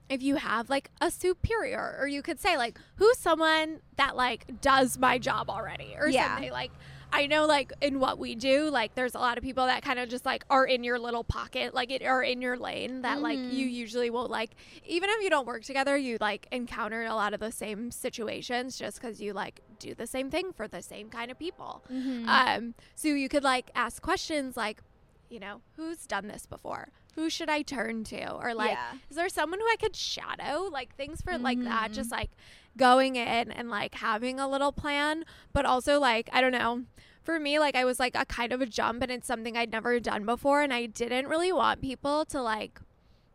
if 0.09 0.21
you 0.21 0.35
have 0.35 0.69
like 0.69 0.89
a 0.99 1.09
superior 1.09 1.95
or 1.99 2.07
you 2.07 2.21
could 2.21 2.39
say 2.39 2.57
like 2.57 2.77
who's 2.97 3.17
someone 3.17 3.79
that 3.95 4.15
like 4.15 4.45
does 4.61 4.97
my 4.97 5.17
job 5.17 5.49
already 5.49 5.95
or 5.97 6.07
Yeah. 6.09 6.35
something 6.35 6.51
like 6.51 6.71
I 7.13 7.25
know 7.27 7.45
like 7.45 7.73
in 7.81 7.99
what 7.99 8.17
we 8.19 8.35
do 8.35 8.69
like 8.69 8.95
there's 8.95 9.15
a 9.15 9.19
lot 9.19 9.37
of 9.37 9.43
people 9.43 9.65
that 9.65 9.81
kind 9.83 9.99
of 9.99 10.09
just 10.09 10.25
like 10.25 10.45
are 10.49 10.65
in 10.65 10.83
your 10.83 10.97
little 10.97 11.23
pocket 11.23 11.73
like 11.73 11.91
it 11.91 12.03
are 12.03 12.23
in 12.23 12.41
your 12.41 12.57
lane 12.57 13.01
that 13.01 13.21
like 13.21 13.37
Mhm. 13.37 13.53
you 13.53 13.65
usually 13.67 14.09
will 14.09 14.27
like 14.27 14.51
even 14.85 15.09
if 15.09 15.21
you 15.21 15.29
don't 15.29 15.45
work 15.45 15.63
together 15.63 15.97
you 15.97 16.17
like 16.21 16.47
encounter 16.51 17.03
a 17.03 17.13
lot 17.13 17.33
of 17.33 17.39
the 17.39 17.51
same 17.51 17.91
situations 17.91 18.77
just 18.77 19.01
cuz 19.01 19.21
you 19.21 19.33
like 19.33 19.61
do 19.79 19.93
the 19.95 20.07
same 20.07 20.29
thing 20.29 20.53
for 20.53 20.67
the 20.67 20.81
same 20.81 21.09
kind 21.09 21.31
of 21.31 21.39
people. 21.39 21.83
Mm-hmm. 21.91 22.29
Um, 22.29 22.75
so 22.95 23.07
you 23.07 23.27
could 23.29 23.43
like 23.43 23.71
ask 23.73 24.01
questions 24.01 24.55
like, 24.55 24.81
you 25.29 25.39
know, 25.39 25.61
who's 25.75 26.05
done 26.05 26.27
this 26.27 26.45
before? 26.45 26.89
who 27.15 27.29
should 27.29 27.49
I 27.49 27.61
turn 27.61 28.05
to? 28.05 28.31
Or 28.35 28.53
like, 28.53 28.71
Yeah. 28.71 28.93
is 29.09 29.17
there 29.17 29.27
someone 29.27 29.59
who 29.59 29.65
I 29.65 29.75
could 29.75 29.97
shadow? 29.97 30.69
Like 30.71 30.95
things 30.95 31.21
for 31.21 31.37
like 31.37 31.61
that. 31.65 31.91
Just 31.91 32.09
like 32.09 32.29
going 32.77 33.15
in 33.15 33.51
and 33.51 33.69
like 33.69 33.95
having 33.95 34.39
a 34.39 34.47
little 34.47 34.71
plan, 34.71 35.23
but 35.53 35.65
also 35.65 35.99
like, 35.99 36.29
I 36.33 36.41
don't 36.41 36.51
know. 36.51 36.83
For 37.23 37.39
me, 37.39 37.59
like 37.59 37.75
I 37.75 37.85
was 37.85 37.99
like 37.99 38.15
a 38.15 38.25
kind 38.25 38.51
of 38.51 38.61
a 38.61 38.65
jump 38.65 39.03
and 39.03 39.11
it's 39.11 39.27
something 39.27 39.55
I'd 39.55 39.71
never 39.71 39.99
done 39.99 40.25
before 40.25 40.61
and 40.63 40.73
I 40.73 40.87
didn't 40.87 41.27
really 41.27 41.51
want 41.53 41.79
people 41.81 42.25
to 42.25 42.41
like 42.41 42.79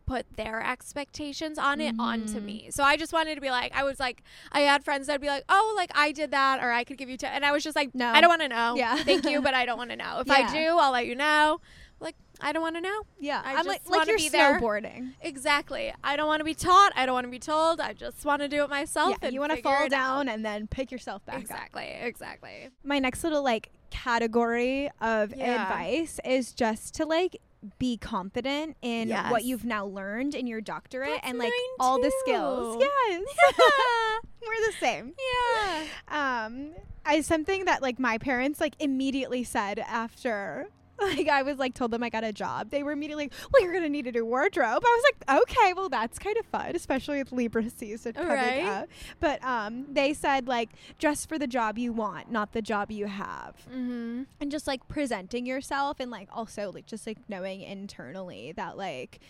put 0.07 0.25
their 0.37 0.62
expectations 0.62 1.59
on 1.59 1.81
it 1.81 1.95
onto 1.99 2.38
Mhm. 2.38 2.45
me. 2.45 2.66
So 2.71 2.85
I 2.85 2.97
just 2.97 3.12
wanted 3.12 3.35
to 3.37 3.40
be 3.40 3.50
like, 3.50 3.73
I 3.75 3.83
was 3.85 3.99
like, 3.99 4.23
I 4.52 4.61
had 4.61 4.85
friends 4.85 5.07
that'd 5.09 5.21
be 5.21 5.26
like, 5.26 5.43
oh, 5.49 5.75
like 5.76 5.90
I 5.97 6.12
did 6.12 6.31
that, 6.31 6.62
or 6.62 6.71
I 6.71 6.85
could 6.85 6.97
give 6.97 7.09
you, 7.09 7.16
t-. 7.16 7.26
and 7.26 7.45
I 7.45 7.50
was 7.52 7.64
just 7.64 7.75
like, 7.76 7.93
No. 7.95 8.07
I 8.09 8.21
don't 8.21 8.28
want 8.31 8.43
to 8.43 8.49
know. 8.49 8.75
Yeah. 8.76 8.97
thank 9.02 9.25
you, 9.25 9.40
but 9.43 9.52
I 9.55 9.66
don't 9.66 9.78
want 9.78 9.90
to 9.90 9.97
know. 9.97 10.21
If 10.21 10.28
Yeah. 10.28 10.35
I 10.49 10.52
do, 10.52 10.78
I'll 10.78 10.93
let 10.93 11.07
you 11.07 11.16
know. 11.16 11.61
Like 12.00 12.15
I 12.41 12.53
don't 12.53 12.62
want 12.62 12.76
to 12.76 12.81
know. 12.83 13.03
Yeah. 13.19 13.41
I 13.45 13.50
I'm 13.53 13.65
just 13.65 13.69
like 13.69 13.88
like 13.88 14.09
you're 14.09 14.17
be 14.19 14.29
there. 14.29 14.61
snowboarding. 14.61 15.12
Exactly. 15.23 15.93
I 16.05 16.17
don't 16.17 16.26
want 16.26 16.41
to 16.41 16.45
be 16.45 16.55
taught. 16.55 16.93
I 16.95 17.07
don't 17.07 17.15
want 17.15 17.25
to 17.26 17.31
be 17.31 17.38
told. 17.38 17.81
I 17.81 17.93
just 17.95 18.25
want 18.25 18.43
to 18.43 18.49
do 18.49 18.62
it 18.65 18.71
myself. 18.71 19.11
Yeah, 19.11 19.17
and 19.29 19.35
you 19.35 19.41
want 19.41 19.53
to 19.53 19.62
fall 19.62 19.88
down 19.88 20.29
out. 20.29 20.35
and 20.35 20.45
then 20.45 20.67
pick 20.67 20.91
yourself 20.93 21.25
back 21.25 21.37
up. 21.37 21.41
Exactly. 21.43 21.97
Exactly. 22.00 22.69
My 22.85 22.99
next 22.99 23.25
little 23.25 23.43
like 23.43 23.71
category 23.91 24.91
of 25.00 25.35
Yeah. 25.35 25.62
advice 25.62 26.21
is 26.25 26.53
just 26.53 26.95
to 26.97 27.07
like 27.07 27.38
be 27.79 27.97
confident 27.97 28.76
in 28.83 29.11
what 29.11 29.45
you've 29.45 29.65
now 29.65 29.87
learned 29.87 30.35
in 30.35 30.47
your 30.47 30.61
doctorate 30.61 31.09
That's 31.15 31.29
and 31.29 31.38
like 31.38 31.53
all 31.81 32.00
the 32.00 32.12
skills. 32.21 32.76
Yes. 33.09 33.23
We're 34.47 34.67
the 34.71 34.76
same. 34.79 35.15
yeah. 35.59 36.45
um 36.47 36.71
I 37.05 37.21
something 37.23 37.65
that 37.65 37.83
like 37.83 37.99
my 37.99 38.19
parents 38.19 38.61
like 38.61 38.75
immediately 38.79 39.43
said 39.45 39.79
after 39.79 40.69
like 41.00 41.29
I 41.29 41.43
was 41.43 41.59
like 41.59 41.75
told 41.75 41.91
them 41.91 42.03
I 42.03 42.09
got 42.09 42.25
a 42.25 42.33
job. 42.33 42.71
They 42.71 42.83
were 42.83 42.93
immediately 42.93 43.25
like, 43.25 43.33
"Well, 43.53 43.62
you're 43.62 43.73
gonna 43.73 43.88
need 43.88 44.07
a 44.07 44.12
new 44.12 44.25
wardrobe." 44.25 44.83
I 44.85 45.00
was 45.03 45.05
like, 45.05 45.41
"Okay, 45.43 45.73
well 45.75 45.88
that's 45.88 46.19
kind 46.19 46.37
of 46.38 46.47
fun, 46.47 46.75
especially 46.75 47.19
with 47.19 47.33
Libra 47.33 47.69
season 47.76 48.15
coming 48.15 48.29
Right. 48.31 48.65
up." 48.65 48.88
But 49.21 49.45
um, 49.45 49.87
they 49.93 50.15
said 50.15 50.49
like, 50.49 50.71
dress 50.99 51.26
for 51.26 51.38
the 51.38 51.47
job 51.47 51.76
you 51.79 51.93
want, 51.93 52.31
not 52.31 52.53
the 52.53 52.62
job 52.62 52.91
you 52.91 53.07
have, 53.07 53.55
Mm-hmm. 53.71 54.23
and 54.41 54.50
just 54.50 54.67
like 54.67 54.87
presenting 54.88 55.45
yourself 55.47 56.00
and 56.00 56.11
like 56.11 56.29
also 56.33 56.71
like 56.73 56.87
just 56.87 57.07
like 57.07 57.19
knowing 57.29 57.61
internally 57.62 58.53
that 58.53 58.76
like 58.79 59.21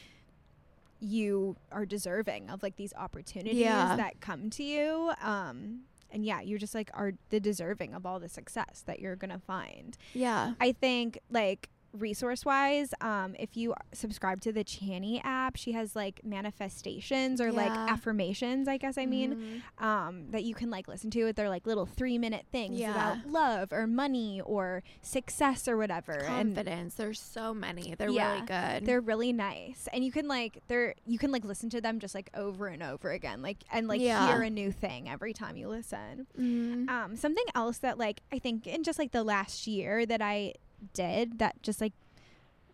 you 0.98 1.56
are 1.70 1.84
deserving 1.84 2.48
of 2.48 2.62
like 2.62 2.76
these 2.76 2.94
opportunities 2.94 3.56
Yeah. 3.56 3.96
that 3.96 4.20
come 4.20 4.48
to 4.50 4.62
you 4.62 5.12
um 5.20 5.80
and 6.10 6.24
yeah 6.24 6.40
you're 6.40 6.58
just 6.58 6.74
like 6.74 6.90
are 6.94 7.12
the 7.30 7.40
deserving 7.40 7.94
of 7.94 8.04
all 8.06 8.18
the 8.20 8.28
success 8.28 8.82
that 8.86 9.00
you're 9.00 9.16
gonna 9.16 9.38
find 9.46 9.96
Yeah. 10.14 10.54
i 10.60 10.72
think 10.72 11.18
like 11.30 11.68
resource 11.96 12.44
wise 12.44 12.92
um 13.00 13.34
if 13.38 13.56
you 13.56 13.74
subscribe 13.92 14.40
to 14.40 14.52
the 14.52 14.64
Chani 14.64 15.20
app 15.24 15.56
she 15.56 15.72
has 15.72 15.96
like 15.96 16.20
manifestations 16.24 17.40
or 17.40 17.52
like 17.52 17.70
affirmations 17.70 18.68
i 18.68 18.76
guess 18.76 18.96
i 18.98 19.06
mean 19.06 19.62
Mhm. 19.78 19.84
um, 19.84 20.30
that 20.30 20.44
you 20.44 20.54
can 20.54 20.70
like 20.70 20.88
listen 20.88 21.10
to. 21.10 21.32
They're 21.32 21.48
like 21.48 21.66
little 21.66 21.84
three 21.86 22.16
minute 22.18 22.46
things 22.52 22.78
Yeah. 22.78 22.90
about 22.92 23.26
love 23.30 23.72
or 23.72 23.86
money 23.86 24.40
or 24.44 24.82
success 25.02 25.68
or 25.68 25.76
whatever. 25.76 26.12
And 26.12 26.54
confidence. 26.54 26.94
There's 26.94 27.20
so 27.20 27.52
many. 27.52 27.94
They're 27.94 28.10
Yeah. 28.10 28.32
really 28.34 28.46
good. 28.46 28.86
they're 28.86 29.00
really 29.00 29.32
nice. 29.32 29.88
And 29.92 30.04
you 30.04 30.12
can 30.12 30.28
like 30.28 30.62
they're 30.68 30.94
you 31.06 31.18
can 31.18 31.30
like 31.32 31.44
listen 31.44 31.68
to 31.70 31.80
them 31.80 31.98
just 31.98 32.14
like 32.14 32.30
over 32.34 32.66
and 32.68 32.82
over 32.82 33.10
again. 33.10 33.42
Like 33.42 33.64
and 33.72 33.88
like 33.88 34.00
Yeah. 34.00 34.26
hear 34.32 34.42
a 34.42 34.50
new 34.50 34.70
thing 34.72 35.08
every 35.08 35.32
time 35.32 35.56
you 35.56 35.68
listen. 35.68 36.26
Mhm. 36.38 36.88
Um, 36.88 37.16
something 37.16 37.44
else 37.54 37.78
that 37.78 37.98
like 37.98 38.20
I 38.32 38.38
think 38.38 38.66
in 38.66 38.82
just 38.82 38.98
like 38.98 39.12
the 39.12 39.24
last 39.24 39.66
year 39.66 40.06
that 40.06 40.22
I 40.22 40.54
did 40.92 41.38
that 41.38 41.62
just 41.62 41.80
like 41.80 41.92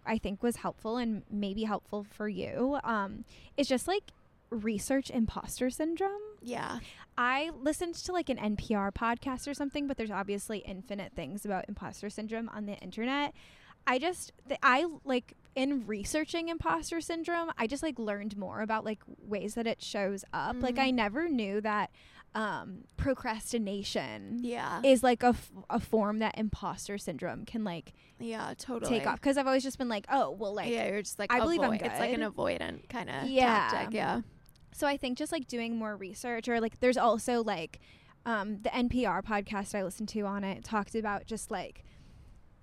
I 0.05 0.19
think 0.19 0.43
was 0.43 0.57
helpful 0.57 0.97
and 0.97 1.23
maybe 1.31 1.63
helpful 1.65 2.05
for 2.05 2.29
you 2.29 2.79
um, 2.83 3.25
is 3.57 3.69
just 3.69 3.87
like 3.87 4.11
research 4.51 5.11
imposter 5.11 5.71
syndrome. 5.71 6.21
yeah. 6.43 6.81
I 7.17 7.51
listened 7.61 7.95
to 7.97 8.13
like 8.13 8.29
an 8.31 8.39
NPR 8.39 8.91
podcast 8.93 9.47
or 9.47 9.53
something, 9.55 9.87
but 9.87 9.97
there's 9.99 10.11
obviously 10.11 10.59
infinite 10.61 11.13
things 11.15 11.45
about 11.45 11.67
imposter 11.69 12.09
syndrome 12.11 12.49
on 12.49 12.65
the 12.67 12.73
internet. 12.79 13.35
I 13.87 13.99
just, 13.99 14.33
th- 14.49 14.59
I 14.63 14.87
like 15.05 15.35
in 15.55 15.87
researching 15.87 16.49
imposter 16.49 17.01
syndrome, 17.03 17.51
I 17.59 17.67
just 17.67 17.83
like 17.83 17.99
learned 17.99 18.37
more 18.39 18.61
about 18.63 18.85
like 18.85 19.03
ways 19.23 19.55
that 19.55 19.67
it 19.67 19.83
shows 19.83 20.25
up. 20.33 20.57
Like 20.61 20.77
Mhm. 20.77 20.83
I 20.85 20.91
never 20.91 21.29
knew 21.29 21.61
that 21.61 21.91
um, 22.35 22.85
procrastination 22.97 24.39
Yeah. 24.43 24.81
is 24.85 25.03
like 25.03 25.23
a, 25.23 25.29
f- 25.29 25.51
a 25.69 25.79
form 25.81 26.19
that 26.21 26.37
imposter 26.39 26.97
syndrome 26.99 27.45
can 27.45 27.65
like 27.65 27.93
yeah. 28.19 28.55
Totally. 28.57 28.99
take 29.01 29.07
off. 29.07 29.21
Because 29.21 29.37
I've 29.37 29.47
always 29.47 29.63
just 29.65 29.79
been 29.79 29.89
like, 29.89 30.07
oh, 30.11 30.31
well, 30.31 30.55
like, 30.55 30.71
yeah, 30.71 30.89
you're 30.89 31.03
just 31.03 31.19
like 31.19 31.33
I 31.33 31.41
believe 31.41 31.61
I'm 31.61 31.73
avoid- 31.75 31.83
It's 31.83 31.99
like 32.01 32.13
an 32.15 32.21
avoidant 32.23 32.89
kind 32.89 33.11
of 33.11 33.29
Yeah. 33.29 33.69
tactic. 33.71 33.95
Yeah. 33.95 34.21
So 34.73 34.87
I 34.87 34.97
think 34.97 35.19
just 35.19 35.33
like 35.33 35.47
doing 35.49 35.77
more 35.77 35.97
research 35.97 36.49
or 36.49 36.61
like 36.61 36.81
there's 36.81 36.97
also 36.97 37.43
like 37.43 37.81
um, 38.25 38.63
the 38.63 38.71
NPR 38.71 39.23
podcast 39.23 39.75
I 39.75 39.83
listened 39.83 40.09
to 40.11 40.21
on 40.23 40.45
it 40.45 40.65
talked 40.65 40.95
about 40.95 41.27
just 41.27 41.51
like 41.51 41.85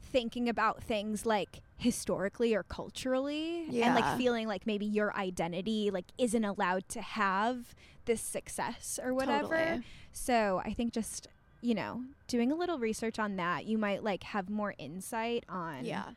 thinking 0.01 0.49
about 0.49 0.81
things 0.81 1.25
like 1.25 1.61
historically 1.79 2.53
or 2.53 2.63
culturally 2.63 3.65
and 3.81 3.95
like 3.95 4.17
feeling 4.17 4.47
like 4.47 4.67
maybe 4.67 4.85
your 4.85 5.15
identity 5.15 5.89
like 5.89 6.05
isn't 6.17 6.43
allowed 6.45 6.87
to 6.89 7.01
have 7.01 7.73
this 8.05 8.21
success 8.21 8.99
or 9.03 9.13
whatever. 9.13 9.55
Totally. 9.57 9.83
So 10.11 10.61
I 10.63 10.73
think 10.73 10.93
just 10.93 11.27
you 11.61 11.73
know 11.73 12.03
doing 12.27 12.51
a 12.51 12.55
little 12.55 12.79
research 12.79 13.17
on 13.17 13.35
that 13.37 13.65
you 13.65 13.77
might 13.77 14.03
like 14.03 14.23
have 14.23 14.49
more 14.49 14.73
insight 14.77 15.43
on 15.49 15.85
Yeah. 15.85 16.09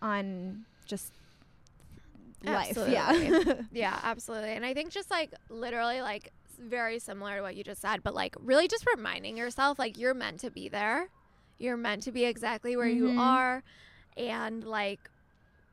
on 0.00 0.64
just 0.86 1.12
Absolutely. 2.44 2.94
life. 2.94 3.46
Yeah. 3.46 3.54
Yeah, 3.72 4.00
absolutely. 4.02 4.50
And 4.50 4.64
I 4.64 4.74
think 4.74 4.90
just 4.90 5.10
like 5.10 5.30
literally 5.48 6.00
like 6.00 6.32
very 6.58 6.98
similar 6.98 7.36
to 7.36 7.42
what 7.42 7.54
you 7.56 7.64
just 7.64 7.80
said, 7.80 8.02
but 8.02 8.14
like 8.14 8.34
really 8.40 8.66
just 8.68 8.86
reminding 8.96 9.36
yourself 9.36 9.78
like 9.78 9.96
you're 9.98 10.14
meant 10.14 10.40
to 10.40 10.50
be 10.50 10.68
there. 10.68 11.08
You're 11.58 11.76
meant 11.76 12.02
to 12.04 12.12
be 12.12 12.24
exactly 12.24 12.76
where 12.76 12.88
Mhm. 12.88 12.96
you 12.96 13.20
are 13.20 13.62
and 14.16 14.64
like 14.64 15.10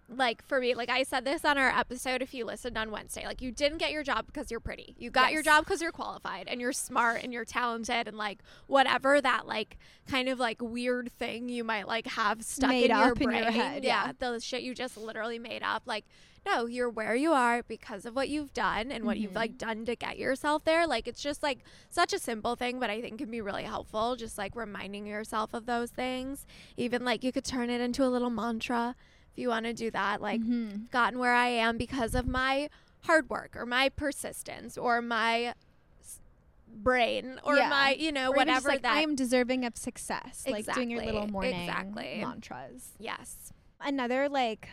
like 0.09 0.45
for 0.47 0.59
me, 0.59 0.73
like 0.75 0.89
I 0.89 1.03
said 1.03 1.23
this 1.25 1.45
on 1.45 1.57
our 1.57 1.69
episode 1.69 2.21
if 2.21 2.33
you 2.33 2.45
listened 2.45 2.77
on 2.77 2.91
Wednesday, 2.91 3.25
like 3.25 3.41
you 3.41 3.51
didn't 3.51 3.77
get 3.77 3.91
your 3.91 4.03
job 4.03 4.25
because 4.25 4.49
you're 4.49 4.59
pretty. 4.59 4.95
You 4.97 5.09
got 5.11 5.31
your 5.31 5.43
job 5.43 5.65
because 5.65 5.81
you're 5.81 5.91
qualified 5.91 6.47
and 6.47 6.59
you're 6.59 6.73
smart 6.73 7.23
and 7.23 7.31
you're 7.31 7.45
talented 7.45 8.07
and 8.07 8.17
like 8.17 8.39
whatever 8.67 9.21
that 9.21 9.47
like 9.47 9.77
kind 10.07 10.27
of 10.29 10.39
like 10.39 10.61
weird 10.61 11.11
thing 11.11 11.49
you 11.49 11.63
might 11.63 11.87
like 11.87 12.07
have 12.07 12.43
stuck 12.43 12.69
Made 12.69 12.85
in 12.91 12.97
your 12.97 13.11
up 13.11 13.21
in 13.21 13.27
brain. 13.27 13.43
your 13.43 13.51
head, 13.51 13.83
yeah. 13.83 14.11
the 14.17 14.39
shit 14.39 14.63
you 14.63 14.73
just 14.73 14.97
literally 14.97 15.39
made 15.39 15.63
up. 15.63 15.83
Like 15.85 16.05
no, 16.45 16.65
you're 16.65 16.89
where 16.89 17.15
you 17.15 17.33
are 17.33 17.63
because 17.63 18.05
of 18.05 18.15
what 18.15 18.29
you've 18.29 18.53
done 18.53 18.91
and 18.93 19.03
what 19.03 19.17
you've 19.17 19.33
Mhm. 19.33 19.35
like 19.35 19.57
done 19.57 19.83
to 19.85 19.95
get 19.95 20.17
yourself 20.17 20.63
there. 20.63 20.87
Like 20.87 21.05
it's 21.07 21.21
just 21.21 21.43
like 21.43 21.59
such 21.89 22.13
a 22.13 22.17
simple 22.19 22.55
thing, 22.55 22.79
but 22.79 22.89
I 22.89 23.01
think 23.01 23.17
can 23.19 23.29
be 23.29 23.41
really 23.41 23.63
helpful. 23.63 24.15
Just 24.15 24.37
like 24.37 24.55
reminding 24.55 25.05
yourself 25.05 25.53
of 25.53 25.65
those 25.65 25.91
things. 25.91 26.45
Even 26.77 27.03
like 27.03 27.23
you 27.25 27.33
could 27.33 27.43
turn 27.43 27.69
it 27.69 27.81
into 27.81 28.05
a 28.05 28.07
little 28.09 28.29
mantra 28.29 28.95
you 29.39 29.49
want 29.49 29.65
to 29.65 29.73
do 29.73 29.89
that. 29.91 30.21
Like 30.21 30.41
Mhm. 30.41 30.91
gotten 30.91 31.17
where 31.19 31.33
I 31.33 31.47
am 31.47 31.77
because 31.77 32.13
of 32.15 32.27
my 32.27 32.69
hard 33.03 33.29
work 33.29 33.55
or 33.55 33.65
my 33.65 33.89
persistence 33.89 34.77
or 34.77 35.01
my 35.01 35.53
s- 36.01 36.19
brain 36.67 37.39
or 37.43 37.55
Yeah. 37.55 37.69
my 37.69 37.93
you 37.93 38.11
know 38.11 38.31
Or 38.31 38.35
whatever 38.35 38.67
like, 38.69 38.81
that 38.83 38.93
I 38.97 39.01
am 39.01 39.15
deserving 39.15 39.65
of 39.65 39.77
success. 39.77 40.45
Like 40.47 40.71
doing 40.73 40.89
your 40.91 40.99
little 40.99 41.23
Exactly, 41.23 41.31
morning 41.31 41.61
exactly. 41.61 42.17
mantras. 42.21 42.91
yes 42.99 43.53
Another 43.81 44.27
like 44.29 44.69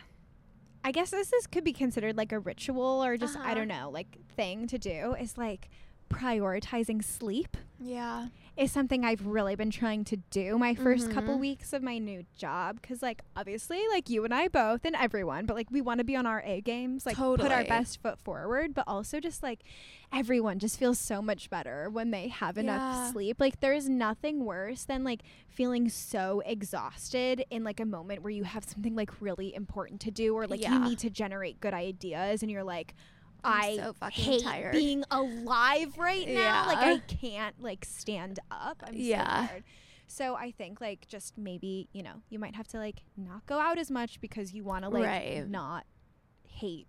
I 0.85 0.93
guess 0.93 1.11
this 1.11 1.33
is 1.33 1.47
could 1.47 1.65
be 1.65 1.73
considered 1.73 2.17
like 2.17 2.33
a 2.33 2.39
ritual 2.39 3.05
or 3.05 3.17
just 3.17 3.37
I 3.37 3.41
Uh-huh. 3.41 3.55
don't 3.55 3.69
know, 3.69 3.91
like 3.91 4.19
thing 4.37 4.67
to 4.69 4.79
do 4.79 5.15
is 5.19 5.37
like 5.39 5.69
prioritizing 6.09 7.03
sleep 7.05 7.57
yeah 7.79 8.29
is 8.57 8.73
something 8.73 9.05
I've 9.05 9.27
really 9.27 9.55
been 9.55 9.71
trying 9.71 10.03
to 10.05 10.17
do 10.31 10.57
my 10.57 10.75
1st 10.75 11.11
couple 11.11 11.35
Mhm. 11.37 11.41
weeks 11.41 11.75
of 11.75 11.83
my 11.83 11.99
new 11.99 12.25
job 12.39 12.81
cuz 12.81 13.03
like 13.03 13.21
obviously 13.37 13.87
like 13.89 14.09
you 14.09 14.25
and 14.25 14.33
I 14.33 14.49
both 14.49 14.87
and 14.87 14.97
everyone 14.97 15.45
but 15.45 15.55
like 15.57 15.71
we 15.71 15.83
want 15.83 15.99
to 15.99 16.05
be 16.05 16.17
on 16.17 16.25
our 16.25 16.41
A 16.43 16.63
games 16.63 17.05
like 17.05 17.17
put 17.17 17.53
our 17.53 17.65
best 17.69 18.01
foot 18.01 18.19
forward 18.19 18.73
but 18.73 18.85
also 18.87 19.21
just 19.21 19.43
like 19.43 19.63
everyone 20.11 20.59
just 20.59 20.79
feels 20.79 20.99
so 20.99 21.21
much 21.21 21.51
better 21.51 21.91
when 21.91 22.13
they 22.13 22.29
have 22.29 22.57
enough 22.57 22.81
Yeah. 22.81 23.11
sleep 23.13 23.37
like 23.41 23.61
there 23.61 23.75
is 23.75 23.91
nothing 23.91 24.43
worse 24.47 24.85
than 24.85 25.05
like 25.05 25.23
feeling 25.49 25.91
so 25.91 26.41
exhausted 26.47 27.45
in 27.51 27.63
like 27.63 27.79
a 27.79 27.85
moment 27.85 28.23
where 28.23 28.31
you 28.33 28.45
have 28.45 28.65
something 28.65 28.95
like 28.95 29.21
really 29.21 29.55
important 29.55 30.01
to 30.01 30.11
do 30.11 30.35
or 30.35 30.47
like 30.47 30.61
you 30.67 30.79
need 30.79 30.99
to 31.01 31.11
generate 31.11 31.61
good 31.61 31.75
ideas 31.75 32.43
and 32.43 32.51
you're 32.51 32.65
like 32.65 32.95
I 33.47 33.77
so 33.77 33.93
fucking 33.95 34.25
hate 34.25 34.43
tired." 34.43 34.73
being 34.73 35.05
alive 35.11 35.97
right 35.99 36.29
now. 36.29 36.67
Like 36.67 36.79
I 36.79 36.99
can't 37.07 37.61
like 37.63 37.85
stand 37.85 38.39
up. 38.51 38.83
I'm 38.87 38.95
Yeah. 38.95 39.43
so 39.43 39.49
tired. 39.49 39.65
So 40.09 40.35
I 40.37 40.51
think 40.53 40.81
like 40.81 41.09
just 41.09 41.37
maybe, 41.37 41.89
you 41.93 42.03
know, 42.03 42.23
you 42.31 42.39
might 42.39 42.55
have 42.55 42.69
to 42.69 42.79
like 42.79 43.03
not 43.17 43.45
go 43.47 43.59
out 43.59 43.79
as 43.79 43.91
much 43.91 44.21
because 44.21 44.53
you 44.53 44.63
want 44.65 44.85
to 44.85 44.89
like 44.89 45.05
Right. 45.05 45.49
not 45.49 45.85
hate 46.49 46.87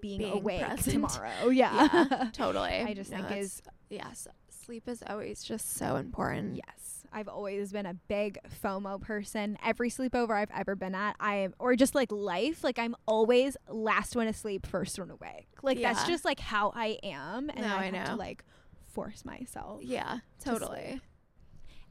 being, 0.00 0.18
Being 0.18 0.32
awake 0.38 0.64
present. 0.66 1.10
tomorrow. 1.10 1.48
Yeah. 1.50 1.88
yeah 1.92 2.30
totally 2.32 2.70
I 2.70 2.94
just 2.94 3.10
No, 3.10 3.18
think 3.18 3.32
is 3.40 3.62
yes 3.90 4.26
Sleep 4.64 4.86
is 4.88 5.02
always 5.06 5.42
just 5.42 5.72
so 5.76 5.96
important. 5.96 6.56
Yes. 6.56 6.99
I've 7.12 7.28
always 7.28 7.72
been 7.72 7.86
a 7.86 7.94
big 7.94 8.38
FOMO 8.62 9.00
person. 9.00 9.58
Every 9.64 9.90
sleepover 9.90 10.30
I've 10.30 10.50
ever 10.54 10.74
been 10.74 10.94
at, 10.94 11.16
I 11.18 11.36
am, 11.36 11.54
or 11.58 11.74
just 11.76 11.94
like 11.94 12.10
life, 12.12 12.62
like 12.62 12.78
I'm 12.78 12.94
always 13.06 13.56
last 13.68 14.16
one 14.16 14.28
asleep, 14.28 14.66
first 14.66 14.98
one 14.98 15.10
awake. 15.10 15.48
Like 15.62 15.80
that's 15.80 16.06
just 16.06 16.24
like 16.24 16.40
how 16.40 16.72
I 16.74 16.98
am. 17.02 17.50
And 17.50 17.62
No, 17.62 17.76
I, 17.76 17.84
I 17.84 17.90
have 17.90 18.08
to 18.08 18.16
like 18.16 18.44
force 18.86 19.24
myself. 19.24 19.82
Yeah, 19.82 20.18
totally. 20.42 21.00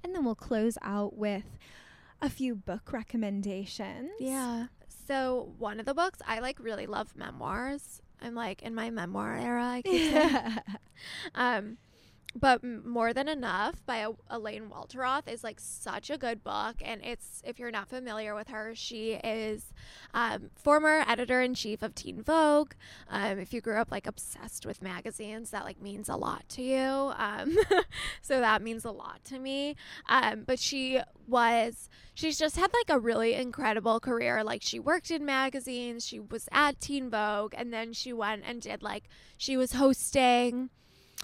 And 0.03 0.15
then 0.15 0.23
we'll 0.23 0.35
close 0.35 0.77
out 0.81 1.17
with 1.17 1.43
a 2.21 2.29
few 2.29 2.55
book 2.55 2.91
recommendations. 2.93 4.11
Yeah. 4.19 4.67
So 5.07 5.53
one 5.57 5.79
of 5.79 5.85
the 5.85 5.93
books 5.93 6.19
I 6.27 6.39
like 6.39 6.59
really 6.59 6.85
love 6.87 7.15
memoirs. 7.15 8.01
I'm 8.21 8.35
like 8.35 8.61
in 8.61 8.75
my 8.75 8.89
memoir 8.89 9.37
era. 9.37 9.65
I 9.65 9.81
keep 9.81 10.11
saying. 10.11 10.57
um, 11.35 11.77
but 12.35 12.63
more 12.63 13.11
than 13.11 13.27
enough 13.27 13.83
by 13.85 14.05
Elaine 14.29 14.69
Welteroth 14.69 15.27
is 15.27 15.43
like 15.43 15.59
such 15.59 16.09
a 16.09 16.17
good 16.17 16.43
book, 16.43 16.75
and 16.81 17.01
it's 17.03 17.41
if 17.45 17.57
you're 17.57 17.71
not 17.71 17.89
familiar 17.89 18.35
with 18.35 18.49
her, 18.49 18.73
she 18.75 19.13
is 19.13 19.73
um, 20.13 20.51
former 20.55 21.03
editor 21.07 21.41
in 21.41 21.55
chief 21.55 21.81
of 21.81 21.95
Teen 21.95 22.21
Vogue. 22.21 22.73
Um, 23.09 23.39
if 23.39 23.51
you 23.51 23.61
grew 23.61 23.77
up 23.77 23.91
like 23.91 24.05
obsessed 24.05 24.65
with 24.65 24.81
magazines, 24.81 25.49
that 25.51 25.65
like 25.65 25.81
means 25.81 26.07
a 26.07 26.15
lot 26.15 26.47
to 26.49 26.61
you. 26.61 27.11
Um, 27.17 27.57
so 28.21 28.39
that 28.39 28.61
means 28.61 28.85
a 28.85 28.91
lot 28.91 29.23
to 29.25 29.39
me. 29.39 29.75
Um, 30.07 30.43
but 30.45 30.59
she 30.59 30.99
was 31.27 31.89
she's 32.13 32.37
just 32.37 32.57
had 32.57 32.71
like 32.73 32.95
a 32.95 32.99
really 32.99 33.33
incredible 33.33 33.99
career. 33.99 34.43
Like 34.43 34.61
she 34.61 34.79
worked 34.79 35.09
in 35.09 35.25
magazines, 35.25 36.05
she 36.05 36.19
was 36.19 36.47
at 36.51 36.79
Teen 36.79 37.09
Vogue, 37.09 37.55
and 37.57 37.73
then 37.73 37.91
she 37.91 38.13
went 38.13 38.43
and 38.45 38.61
did 38.61 38.83
like 38.83 39.05
she 39.35 39.57
was 39.57 39.73
hosting 39.73 40.69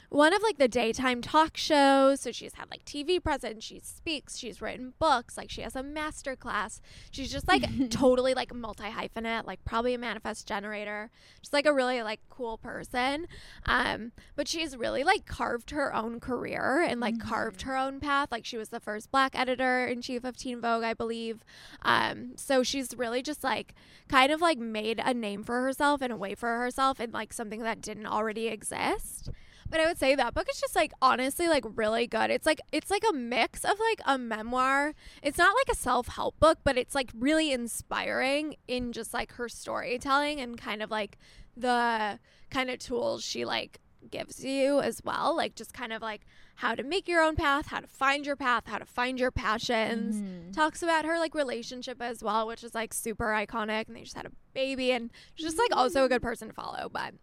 one 0.10 0.34
of 0.34 0.42
like 0.42 0.58
the 0.58 0.68
daytime 0.68 1.22
talk 1.22 1.58
shows. 1.58 2.22
So 2.22 2.32
she's 2.32 2.54
had 2.54 2.70
like 2.70 2.86
TV 2.86 3.22
presence, 3.22 3.64
she 3.64 3.80
speaks, 3.80 4.38
she's 4.38 4.62
written 4.62 4.94
books, 5.00 5.38
like 5.38 5.50
she 5.50 5.62
has 5.62 5.75
a 5.75 5.84
master 5.84 6.36
class. 6.36 6.82
She's 7.12 7.32
just 7.32 7.48
like 7.48 7.64
totally 7.90 8.34
like 8.34 8.54
multi 8.54 8.86
hyphenate, 8.86 9.46
like 9.46 9.64
probably 9.66 9.94
a 9.94 9.98
manifest 9.98 10.48
generator. 10.48 11.10
Just 11.42 11.54
like 11.54 11.66
a 11.66 11.74
really 11.74 12.02
like 12.02 12.22
cool 12.30 12.58
person. 12.58 13.28
Um, 13.66 14.12
but 14.36 14.48
she's 14.48 14.78
really 14.78 15.04
like 15.04 15.25
carved 15.25 15.72
her 15.72 15.94
own 15.94 16.20
career 16.20 16.82
and 16.88 17.00
like 17.00 17.20
carved 17.20 17.64
her 17.64 17.75
own 17.75 18.00
path. 18.00 18.30
Like 18.32 18.46
she 18.46 18.58
was 18.58 18.70
the 18.70 18.80
first 18.80 19.12
black 19.12 19.38
editor 19.38 19.86
in 19.86 20.02
chief 20.02 20.24
of 20.24 20.38
Teen 20.38 20.62
Vogue, 20.62 20.84
I 20.84 20.94
believe. 20.94 21.44
Um, 21.82 22.34
so 22.36 22.64
she's 22.64 22.96
really 22.96 23.22
just 23.22 23.44
like 23.44 23.74
kind 24.08 24.32
of 24.32 24.40
like 24.40 24.60
made 24.60 25.02
a 25.04 25.14
name 25.14 25.44
for 25.44 25.62
herself 25.62 26.02
and 26.02 26.14
a 26.14 26.18
way 26.18 26.36
for 26.36 26.58
herself 26.58 27.00
in 27.00 27.12
like 27.12 27.34
something 27.34 27.62
that 27.64 27.82
didn't 27.82 28.08
already 28.08 28.48
exist. 28.48 29.30
But 29.69 29.79
I 29.79 29.88
would 29.88 29.98
say 29.98 30.15
that 30.15 30.34
book 30.34 30.48
is 30.50 30.60
just 30.60 30.75
like 30.75 30.93
honestly 31.01 31.48
like 31.48 31.63
really 31.75 32.07
good. 32.07 32.29
It's 32.29 32.45
like 32.45 32.62
it's 32.72 32.91
like 32.91 33.03
a 33.10 33.13
mix 33.13 33.63
of 33.65 33.79
like 33.79 34.00
a 34.05 34.17
memoir. 34.17 34.93
It's 35.24 35.38
not 35.38 35.55
like 35.55 35.75
a 35.75 35.77
self-help 35.79 36.39
book, 36.39 36.60
but 36.63 36.77
it's 36.77 36.93
like 36.95 37.12
really 37.17 37.51
inspiring 37.51 38.55
in 38.67 38.91
just 38.93 39.13
like 39.13 39.34
her 39.34 39.50
storytelling 39.50 40.39
and 40.39 40.57
kind 40.57 40.81
of 40.84 40.91
like 40.91 41.17
the 41.57 42.19
kind 42.50 42.69
of 42.69 42.79
tools 42.79 43.24
she 43.24 43.43
like 43.45 43.79
gives 44.12 44.45
you 44.45 44.81
as 44.81 45.01
well, 45.03 45.36
like 45.36 45.55
just 45.55 45.74
kind 45.74 45.91
of 45.91 46.01
like 46.01 46.22
how 46.57 46.75
to 46.75 46.84
make 46.84 47.07
your 47.07 47.22
own 47.22 47.36
path, 47.36 47.67
how 47.67 47.79
to 47.79 47.88
find 47.88 48.25
your 48.25 48.36
path, 48.36 48.63
how 48.67 48.77
to 48.77 48.86
find 48.86 49.19
your 49.19 49.31
passions. 49.31 50.15
Mhm. 50.15 50.53
Talks 50.53 50.84
about 50.84 51.05
her 51.05 51.17
like 51.17 51.34
relationship 51.34 52.01
as 52.01 52.24
well, 52.24 52.45
which 52.48 52.63
is 52.63 52.75
like 52.75 52.93
super 52.93 53.25
iconic 53.25 53.88
and 53.88 53.95
they 53.95 54.01
just 54.03 54.15
had 54.15 54.27
a 54.27 54.31
baby 54.53 54.91
and 54.91 55.12
she's 55.34 55.48
just 55.48 55.57
like 55.57 55.75
also 55.75 56.05
a 56.05 56.10
good 56.10 56.22
person 56.22 56.50
to 56.50 56.53
follow, 56.53 56.88
but 56.88 57.15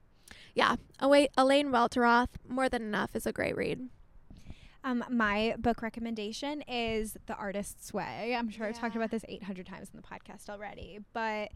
yeah, 0.55 0.77
Elaine 1.01 1.71
Welteroth, 1.71 2.29
More 2.49 2.69
Than 2.69 2.83
Enough 2.83 3.17
is 3.17 3.27
a 3.27 3.33
great 3.33 3.57
read. 3.57 3.89
Um, 4.85 5.05
my 5.09 5.55
book 5.59 5.81
recommendation 5.81 6.63
is 6.63 7.17
The 7.27 7.35
Artist's 7.35 7.93
Way. 7.95 8.35
I'm 8.37 8.51
sure 8.51 8.67
I've 8.67 8.79
talked 8.79 8.97
about 8.97 9.11
this 9.11 9.25
800 9.29 9.65
times 9.67 9.89
in 9.95 10.01
the 10.01 10.07
podcast 10.07 10.51
already, 10.51 10.99
but 11.13 11.51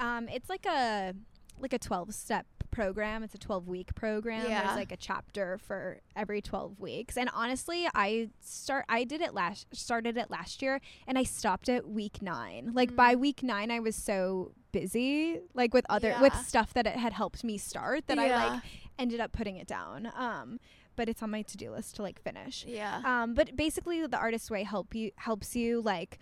um, 0.00 0.28
it's 0.28 0.48
like 0.48 0.66
a 0.66 1.14
like 1.60 1.72
a 1.72 1.78
12 1.78 2.12
step 2.12 2.46
program. 2.74 3.22
It's 3.22 3.34
a 3.34 3.38
12 3.38 3.68
week 3.68 3.94
program. 3.94 4.46
Yeah. 4.48 4.64
There's 4.64 4.76
like 4.76 4.92
a 4.92 4.96
chapter 4.96 5.58
for 5.58 6.00
every 6.16 6.42
12 6.42 6.80
weeks. 6.80 7.16
And 7.16 7.30
honestly, 7.32 7.86
I 7.94 8.28
start 8.40 8.84
I 8.88 9.04
did 9.04 9.20
it 9.20 9.32
last 9.32 9.66
started 9.74 10.16
it 10.16 10.30
last 10.30 10.60
year 10.60 10.80
and 11.06 11.16
I 11.16 11.22
stopped 11.22 11.68
at 11.68 11.88
week 11.88 12.20
9. 12.20 12.72
Like 12.74 12.94
by 12.96 13.14
Mm. 13.14 13.20
week 13.20 13.42
9 13.42 13.70
I 13.70 13.80
was 13.80 13.96
so 13.96 14.52
busy 14.72 15.40
like 15.54 15.72
with 15.72 15.86
other 15.88 16.14
with 16.20 16.34
stuff 16.34 16.74
that 16.74 16.86
it 16.86 16.96
had 16.96 17.12
helped 17.12 17.44
me 17.44 17.56
start 17.58 18.06
that 18.08 18.18
I 18.18 18.28
like 18.50 18.62
ended 18.98 19.20
up 19.20 19.32
putting 19.32 19.56
it 19.56 19.66
down. 19.68 20.10
Um 20.16 20.58
but 20.96 21.08
it's 21.08 21.22
on 21.22 21.30
my 21.30 21.42
to-do 21.42 21.70
list 21.72 21.96
to 21.96 22.02
like 22.02 22.20
finish. 22.22 22.64
Yeah. 22.68 23.00
Um, 23.04 23.34
but 23.34 23.56
basically, 23.56 24.06
the 24.06 24.16
artist's 24.16 24.48
way 24.48 24.62
help 24.62 24.94
you 24.94 25.10
helps 25.16 25.56
you 25.56 25.80
like 25.82 26.20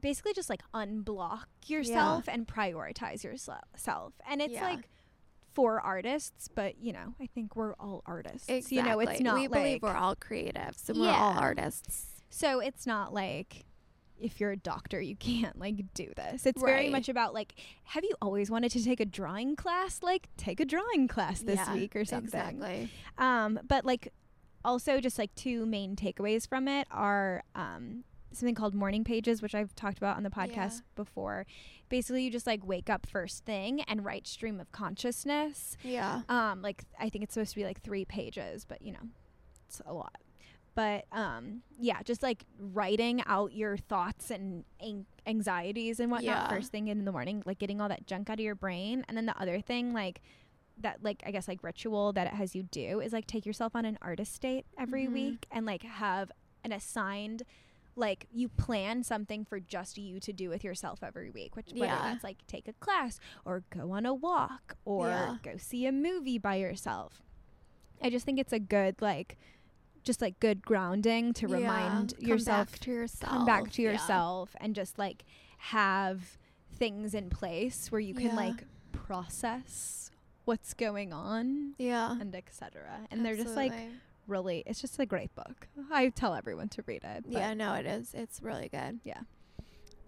basically 0.00 0.32
just 0.32 0.48
like 0.48 0.62
unblock 0.72 1.46
yourself 1.66 2.28
and 2.28 2.46
prioritize 2.46 3.24
yourself. 3.24 4.12
And 4.30 4.40
it's 4.40 4.52
Yeah. 4.52 4.62
like 4.70 4.88
for 5.58 5.80
artists, 5.80 6.46
but 6.54 6.78
you 6.80 6.92
know, 6.92 7.14
I 7.20 7.26
think 7.26 7.56
we're 7.56 7.74
all 7.80 8.04
artists. 8.06 8.48
exactly. 8.48 8.76
You 8.76 8.84
know, 8.84 9.00
it's 9.00 9.20
not 9.20 9.34
we 9.34 9.48
like 9.48 9.50
believe 9.50 9.82
we're 9.82 9.96
all 9.96 10.14
creatives 10.14 10.88
and 10.88 11.00
we're 11.00 11.10
all 11.10 11.36
artists. 11.36 12.22
so 12.30 12.60
it's 12.60 12.86
not 12.86 13.12
like 13.12 13.64
if 14.20 14.38
you're 14.38 14.52
a 14.52 14.56
doctor, 14.56 15.00
you 15.00 15.16
can't 15.16 15.58
like 15.58 15.82
do 15.94 16.12
this. 16.14 16.46
It's 16.46 16.62
very 16.62 16.90
much 16.90 17.08
about 17.08 17.34
like, 17.34 17.56
have 17.82 18.04
you 18.04 18.14
always 18.22 18.52
wanted 18.52 18.70
to 18.70 18.84
take 18.84 19.00
a 19.00 19.04
drawing 19.04 19.56
class? 19.56 19.98
Like, 20.00 20.28
take 20.36 20.60
a 20.60 20.64
drawing 20.64 21.08
class 21.08 21.40
this 21.40 21.56
Yeah, 21.56 21.74
week 21.74 21.96
or 21.96 22.04
something. 22.04 22.26
Exactly. 22.38 22.88
Um, 23.18 23.58
but 23.66 23.84
like 23.84 24.12
also 24.64 25.00
just 25.00 25.18
like 25.18 25.34
two 25.34 25.66
main 25.66 25.96
takeaways 25.96 26.48
from 26.48 26.68
it 26.68 26.86
are 26.92 27.42
um 27.56 28.04
something 28.32 28.54
called 28.54 28.74
morning 28.74 29.04
pages, 29.04 29.40
which 29.42 29.54
I've 29.54 29.74
talked 29.74 29.98
about 29.98 30.16
on 30.16 30.22
the 30.22 30.30
podcast 30.30 30.76
Yeah. 30.78 30.80
before. 30.96 31.46
Basically 31.88 32.22
you 32.24 32.30
just 32.30 32.46
like 32.46 32.64
wake 32.66 32.90
up 32.90 33.06
first 33.06 33.44
thing 33.44 33.80
and 33.82 34.04
write 34.04 34.26
stream 34.26 34.60
of 34.60 34.70
consciousness. 34.72 35.76
Yeah. 35.82 36.22
Um, 36.28 36.60
like 36.62 36.84
I 36.98 37.08
think 37.08 37.24
it's 37.24 37.34
supposed 37.34 37.50
to 37.50 37.56
be 37.56 37.64
like 37.64 37.80
three 37.80 38.04
pages, 38.04 38.64
but 38.64 38.82
you 38.82 38.92
know, 38.92 39.08
it's 39.66 39.80
a 39.86 39.92
lot. 39.94 40.16
But 40.74 41.06
um, 41.10 41.62
yeah, 41.80 42.02
just 42.04 42.22
like 42.22 42.44
writing 42.58 43.22
out 43.26 43.52
your 43.52 43.76
thoughts 43.76 44.30
and 44.30 44.64
an- 44.80 45.06
anxieties 45.26 45.98
and 45.98 46.10
whatnot 46.10 46.24
Yeah. 46.24 46.48
first 46.48 46.70
thing 46.70 46.88
in 46.88 47.04
the 47.04 47.10
morning, 47.12 47.42
like 47.46 47.58
getting 47.58 47.80
all 47.80 47.88
that 47.88 48.06
junk 48.06 48.30
out 48.30 48.34
of 48.38 48.44
your 48.44 48.54
brain. 48.54 49.04
And 49.08 49.16
then 49.16 49.26
the 49.26 49.36
other 49.40 49.60
thing, 49.60 49.92
like 49.92 50.20
that, 50.80 51.02
like 51.02 51.22
I 51.26 51.32
guess 51.32 51.48
like 51.48 51.64
ritual 51.64 52.12
that 52.12 52.28
it 52.28 52.34
has 52.34 52.54
you 52.54 52.62
do 52.62 53.00
is 53.00 53.12
like 53.12 53.26
take 53.26 53.44
yourself 53.44 53.74
on 53.74 53.84
an 53.84 53.98
artist 54.00 54.40
date 54.40 54.66
every 54.78 55.06
Mhm. 55.06 55.12
week 55.12 55.46
and 55.50 55.66
like 55.66 55.82
have 55.82 56.30
an 56.62 56.70
assigned 56.70 57.42
like 57.98 58.26
you 58.32 58.48
plan 58.48 59.02
something 59.02 59.44
for 59.44 59.58
just 59.60 59.98
you 59.98 60.20
to 60.20 60.32
do 60.32 60.48
with 60.48 60.62
yourself 60.64 61.00
every 61.02 61.30
week 61.30 61.56
which 61.56 61.72
whether 61.72 61.86
Yeah. 61.86 62.02
that's 62.12 62.24
like 62.24 62.38
take 62.46 62.68
a 62.68 62.72
class 62.74 63.18
or 63.44 63.64
go 63.70 63.90
on 63.92 64.06
a 64.06 64.14
walk 64.14 64.76
or 64.84 65.08
Yeah. 65.08 65.36
go 65.42 65.56
see 65.56 65.84
a 65.86 65.92
movie 65.92 66.38
by 66.38 66.54
yourself 66.56 67.22
i 68.00 68.08
just 68.08 68.24
think 68.24 68.38
it's 68.38 68.52
a 68.52 68.58
good 68.60 69.02
like 69.02 69.36
just 70.04 70.22
like 70.22 70.38
good 70.40 70.62
grounding 70.62 71.32
to 71.34 71.48
Yeah. 71.48 71.56
remind 71.56 72.14
Come 72.16 72.28
yourself 72.28 72.70
back 72.70 72.80
to 72.80 72.90
yourself. 72.92 73.32
come 73.32 73.44
back 73.46 73.70
to 73.72 73.82
yourself 73.82 74.54
and 74.60 74.74
just 74.74 74.98
like 74.98 75.24
have 75.58 76.38
things 76.72 77.14
in 77.14 77.28
place 77.30 77.90
where 77.90 78.00
you 78.00 78.14
can 78.14 78.36
like 78.36 78.64
process 78.92 80.10
what's 80.44 80.72
going 80.74 81.12
on 81.12 81.74
Yeah. 81.78 82.12
and 82.20 82.34
etc 82.34 83.00
and 83.10 83.24
they're 83.24 83.36
just 83.36 83.56
like 83.56 83.72
Absolutely. 83.72 83.98
Really 84.28 84.62
it's 84.66 84.80
just 84.80 84.98
a 84.98 85.06
great 85.06 85.34
book 85.34 85.66
i 85.90 86.08
tell 86.10 86.34
everyone 86.34 86.68
to 86.68 86.82
read 86.86 87.02
it 87.02 87.24
Yeah, 87.26 87.54
no, 87.54 87.74
it 87.74 87.86
is. 87.86 88.14
It's 88.14 88.42
really 88.42 88.68
good. 88.68 89.00
Yeah. 89.04 89.20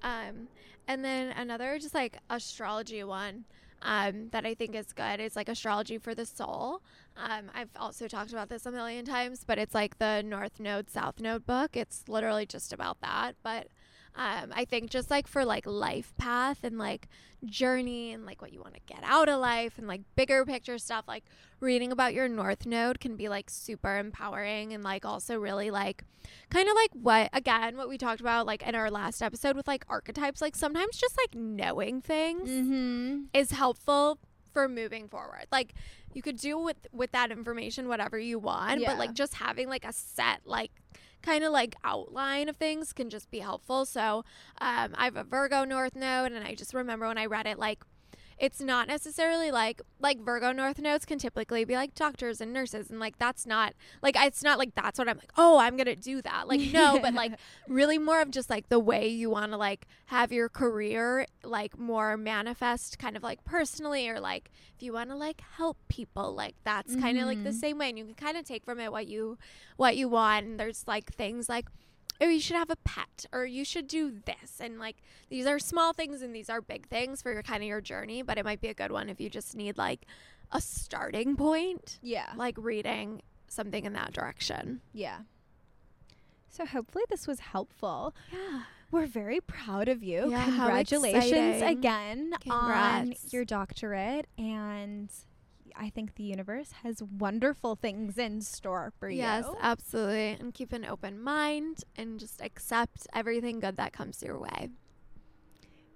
Um, 0.03 0.49
and 0.89 1.05
then 1.05 1.31
another 1.33 1.79
just 1.79 1.95
like 1.95 2.19
astrology 2.31 3.05
one 3.05 3.45
um, 3.83 4.29
that 4.31 4.45
I 4.45 4.55
think 4.55 4.75
is 4.75 4.93
good 4.93 5.21
is 5.21 5.37
like 5.37 5.49
astrology 5.49 5.99
for 5.99 6.15
the 6.15 6.27
soul. 6.27 6.83
Um, 7.17 7.51
I've 7.55 7.71
also 7.77 8.09
talked 8.09 8.31
about 8.33 8.49
this 8.49 8.67
a 8.67 8.71
million 8.73 9.05
times, 9.05 9.45
but 9.47 9.59
it's 9.59 9.75
like 9.75 9.99
the 9.99 10.23
North 10.23 10.61
Node 10.61 10.91
South 10.91 11.21
Node 11.21 11.47
book. 11.47 11.77
It's 11.77 12.05
literally 12.09 12.47
just 12.47 12.73
about 12.73 13.01
that. 13.01 13.37
But 13.43 13.69
um, 14.15 14.53
I 14.55 14.65
think 14.65 14.91
just 14.91 15.11
like 15.11 15.27
for 15.27 15.45
like 15.45 15.67
life 15.67 16.13
path 16.19 16.65
and 16.65 16.79
like 16.79 17.09
journey 17.45 18.13
and 18.13 18.27
like 18.27 18.43
what 18.43 18.53
you 18.53 18.61
want 18.61 18.75
to 18.75 18.81
get 18.87 19.03
out 19.05 19.29
of 19.29 19.41
life 19.41 19.79
and 19.79 19.87
like 19.87 20.03
bigger 20.17 20.45
picture 20.45 20.79
stuff, 20.79 21.05
like 21.07 21.25
reading 21.61 21.93
about 21.93 22.13
your 22.13 22.29
North 22.29 22.67
Node 22.67 23.01
can 23.01 23.17
be 23.17 23.29
like 23.29 23.49
super 23.49 23.99
empowering 23.99 24.73
and 24.73 24.83
like 24.83 25.05
also 25.05 25.39
really 25.39 25.71
like 25.71 26.05
kind 26.51 26.69
of 26.69 26.75
like 26.75 26.91
what 26.93 27.31
again 27.33 27.77
what 27.77 27.89
we 27.89 27.97
talked 27.97 28.21
about 28.21 28.47
like 28.47 28.63
in 28.63 28.75
our 28.75 28.91
last 28.91 29.23
episode 29.23 29.57
with 29.57 29.67
like 29.67 29.85
archetypes 29.89 30.41
like 30.41 30.55
sometimes 30.55 30.97
just 30.97 31.17
like 31.17 31.35
knowing 31.35 32.01
things 32.01 32.51
mm-hmm. 32.51 33.23
is 33.33 33.53
helpful 33.53 34.19
for 34.53 34.69
moving 34.69 35.09
forward 35.09 35.47
like 35.51 35.75
you 36.13 36.23
could 36.23 36.37
do 36.37 36.59
with 36.59 36.77
with 36.93 37.13
that 37.13 37.31
information 37.31 37.89
whatever 37.89 38.19
you 38.19 38.39
want 38.39 38.81
Yeah. 38.81 38.91
but 38.91 38.99
like 38.99 39.15
just 39.15 39.35
having 39.35 39.69
like 39.69 39.85
a 39.85 39.93
set 39.93 40.41
like 40.45 40.73
kind 41.23 41.45
of 41.45 41.53
like 41.53 41.75
outline 41.85 42.49
of 42.49 42.57
things 42.57 42.93
can 42.93 43.11
just 43.11 43.31
be 43.31 43.39
helpful. 43.41 43.85
So 43.85 44.25
um 44.61 44.95
i 44.97 45.05
have 45.05 45.17
a 45.17 45.25
virgo 45.25 45.65
north 45.65 45.97
node 45.97 46.33
and 46.33 46.47
i 46.47 46.55
just 46.55 46.75
remember 46.75 47.07
when 47.09 47.19
i 47.19 47.27
read 47.27 47.47
it 47.47 47.59
like 47.59 47.83
it's 48.41 48.61
not 48.61 48.89
necessarily 48.89 49.51
like 49.51 49.83
like 50.01 50.19
Virgo 50.19 50.51
North 50.51 50.79
Nodes 50.81 51.05
can 51.05 51.19
typically 51.19 51.65
be 51.67 51.75
like 51.75 51.95
doctors 51.95 52.41
and 52.41 52.53
nurses 52.53 52.89
and 52.91 52.99
like 52.99 53.19
that's 53.19 53.45
not 53.47 53.75
like 54.03 54.17
it's 54.19 54.43
not 54.43 54.59
like 54.59 54.75
that's 54.75 54.99
what 54.99 55.09
I'm 55.09 55.19
like 55.19 55.31
oh 55.37 55.59
I'm 55.59 55.77
gonna 55.77 55.95
do 55.95 56.23
that 56.23 56.49
like 56.49 56.61
no 56.73 56.99
but 57.03 57.13
like 57.15 57.33
really 57.69 57.99
more 57.99 58.23
of 58.23 58.31
just 58.31 58.49
like 58.49 58.69
the 58.71 58.79
way 58.79 59.07
you 59.09 59.29
want 59.31 59.53
to 59.53 59.59
like 59.59 59.87
have 60.07 60.33
your 60.33 60.49
career 60.49 61.27
like 61.45 61.79
more 61.79 62.17
manifest 62.17 62.99
kind 62.99 63.17
of 63.17 63.23
like 63.23 63.45
personally 63.45 64.09
or 64.09 64.19
like 64.19 64.51
if 64.75 64.83
you 64.83 64.95
want 64.95 65.11
to 65.11 65.17
like 65.17 65.43
help 65.59 65.77
people 65.89 66.35
like 66.35 66.55
that's 66.65 66.97
kind 66.97 67.19
of 67.19 67.27
like 67.27 67.45
the 67.45 67.51
Mhm. 67.51 67.55
same 67.61 67.79
way 67.79 67.91
and 67.91 67.99
you 67.99 68.07
can 68.07 68.15
kind 68.15 68.39
of 68.39 68.45
take 68.45 68.65
from 68.65 68.81
it 68.81 68.91
what 68.91 69.07
you 69.07 69.37
what 69.77 69.97
you 69.99 70.09
want 70.09 70.47
and 70.47 70.59
there's 70.59 70.85
like 70.89 71.13
things 71.15 71.47
like 71.49 71.67
oh 72.21 72.29
you 72.29 72.41
should 72.41 72.57
have 72.57 72.71
a 72.71 72.77
pet 72.77 73.27
or 73.33 73.45
you 73.45 73.65
should 73.65 73.87
do 73.87 74.13
this 74.27 74.61
and 74.61 74.79
like 74.79 74.97
these 75.29 75.47
are 75.47 75.59
small 75.59 75.93
things 75.93 76.23
and 76.23 76.35
these 76.35 76.51
are 76.51 76.61
big 76.61 76.87
things 76.89 77.23
for 77.23 77.33
your 77.33 77.43
kind 77.43 77.63
of 77.63 77.69
your 77.69 77.81
journey 77.81 78.23
but 78.23 78.37
it 78.39 78.45
might 78.45 78.61
be 78.61 78.69
a 78.69 78.75
good 78.75 78.93
one 78.93 79.09
if 79.09 79.21
you 79.21 79.31
just 79.31 79.57
need 79.57 79.77
like 79.79 80.07
a 80.53 80.61
starting 80.61 81.37
point 81.37 81.99
Yeah. 82.03 82.33
like 82.37 82.57
reading 82.59 83.23
something 83.49 83.85
in 83.85 83.93
that 83.95 84.13
direction 84.13 84.81
Yeah. 84.93 85.19
So 86.49 86.67
hopefully 86.67 87.05
this 87.09 87.27
was 87.29 87.41
helpful. 87.41 88.13
yeah 88.33 88.63
We're 88.91 89.07
very 89.07 89.41
proud 89.41 89.87
of 89.89 90.03
you. 90.03 90.31
Yeah, 90.33 90.45
Congratulations 90.47 91.63
again 91.63 92.35
on 92.51 93.15
your 93.31 93.45
doctorate 93.45 94.27
and 94.37 95.09
I 95.77 95.91
think 95.91 96.15
the 96.15 96.23
universe 96.25 96.73
has 96.83 97.03
wonderful 97.03 97.77
things 97.77 98.19
in 98.19 98.41
store 98.43 98.93
for 98.99 99.09
yes 99.11 99.45
you. 99.45 99.53
Yes, 99.53 99.61
absolutely 99.63 100.29
and 100.41 100.53
keep 100.55 100.73
an 100.73 100.85
open 100.85 101.21
mind 101.21 101.85
and 101.97 102.19
just 102.21 102.41
accept 102.41 103.07
everything 103.15 103.61
good 103.61 103.77
that 103.77 103.93
comes 103.93 104.23
your 104.23 104.39
way 104.39 104.69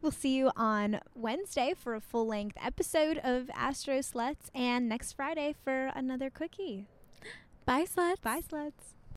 We'll 0.01 0.13
see 0.13 0.37
you 0.37 0.51
on 0.55 1.01
Wednesday 1.15 1.73
for 1.75 1.95
a 1.95 2.01
full 2.01 2.27
length 2.27 2.59
episode 2.63 3.19
of 3.25 3.49
Astro 3.55 4.01
Sluts 4.01 4.51
and 4.55 4.87
next 4.87 5.15
Friday 5.15 5.55
for 5.65 5.87
another 5.95 6.29
quickie. 6.29 6.87
bye 7.65 7.85
sluts 7.85 8.21
Bye, 8.21 8.41
sluts. 8.41 8.94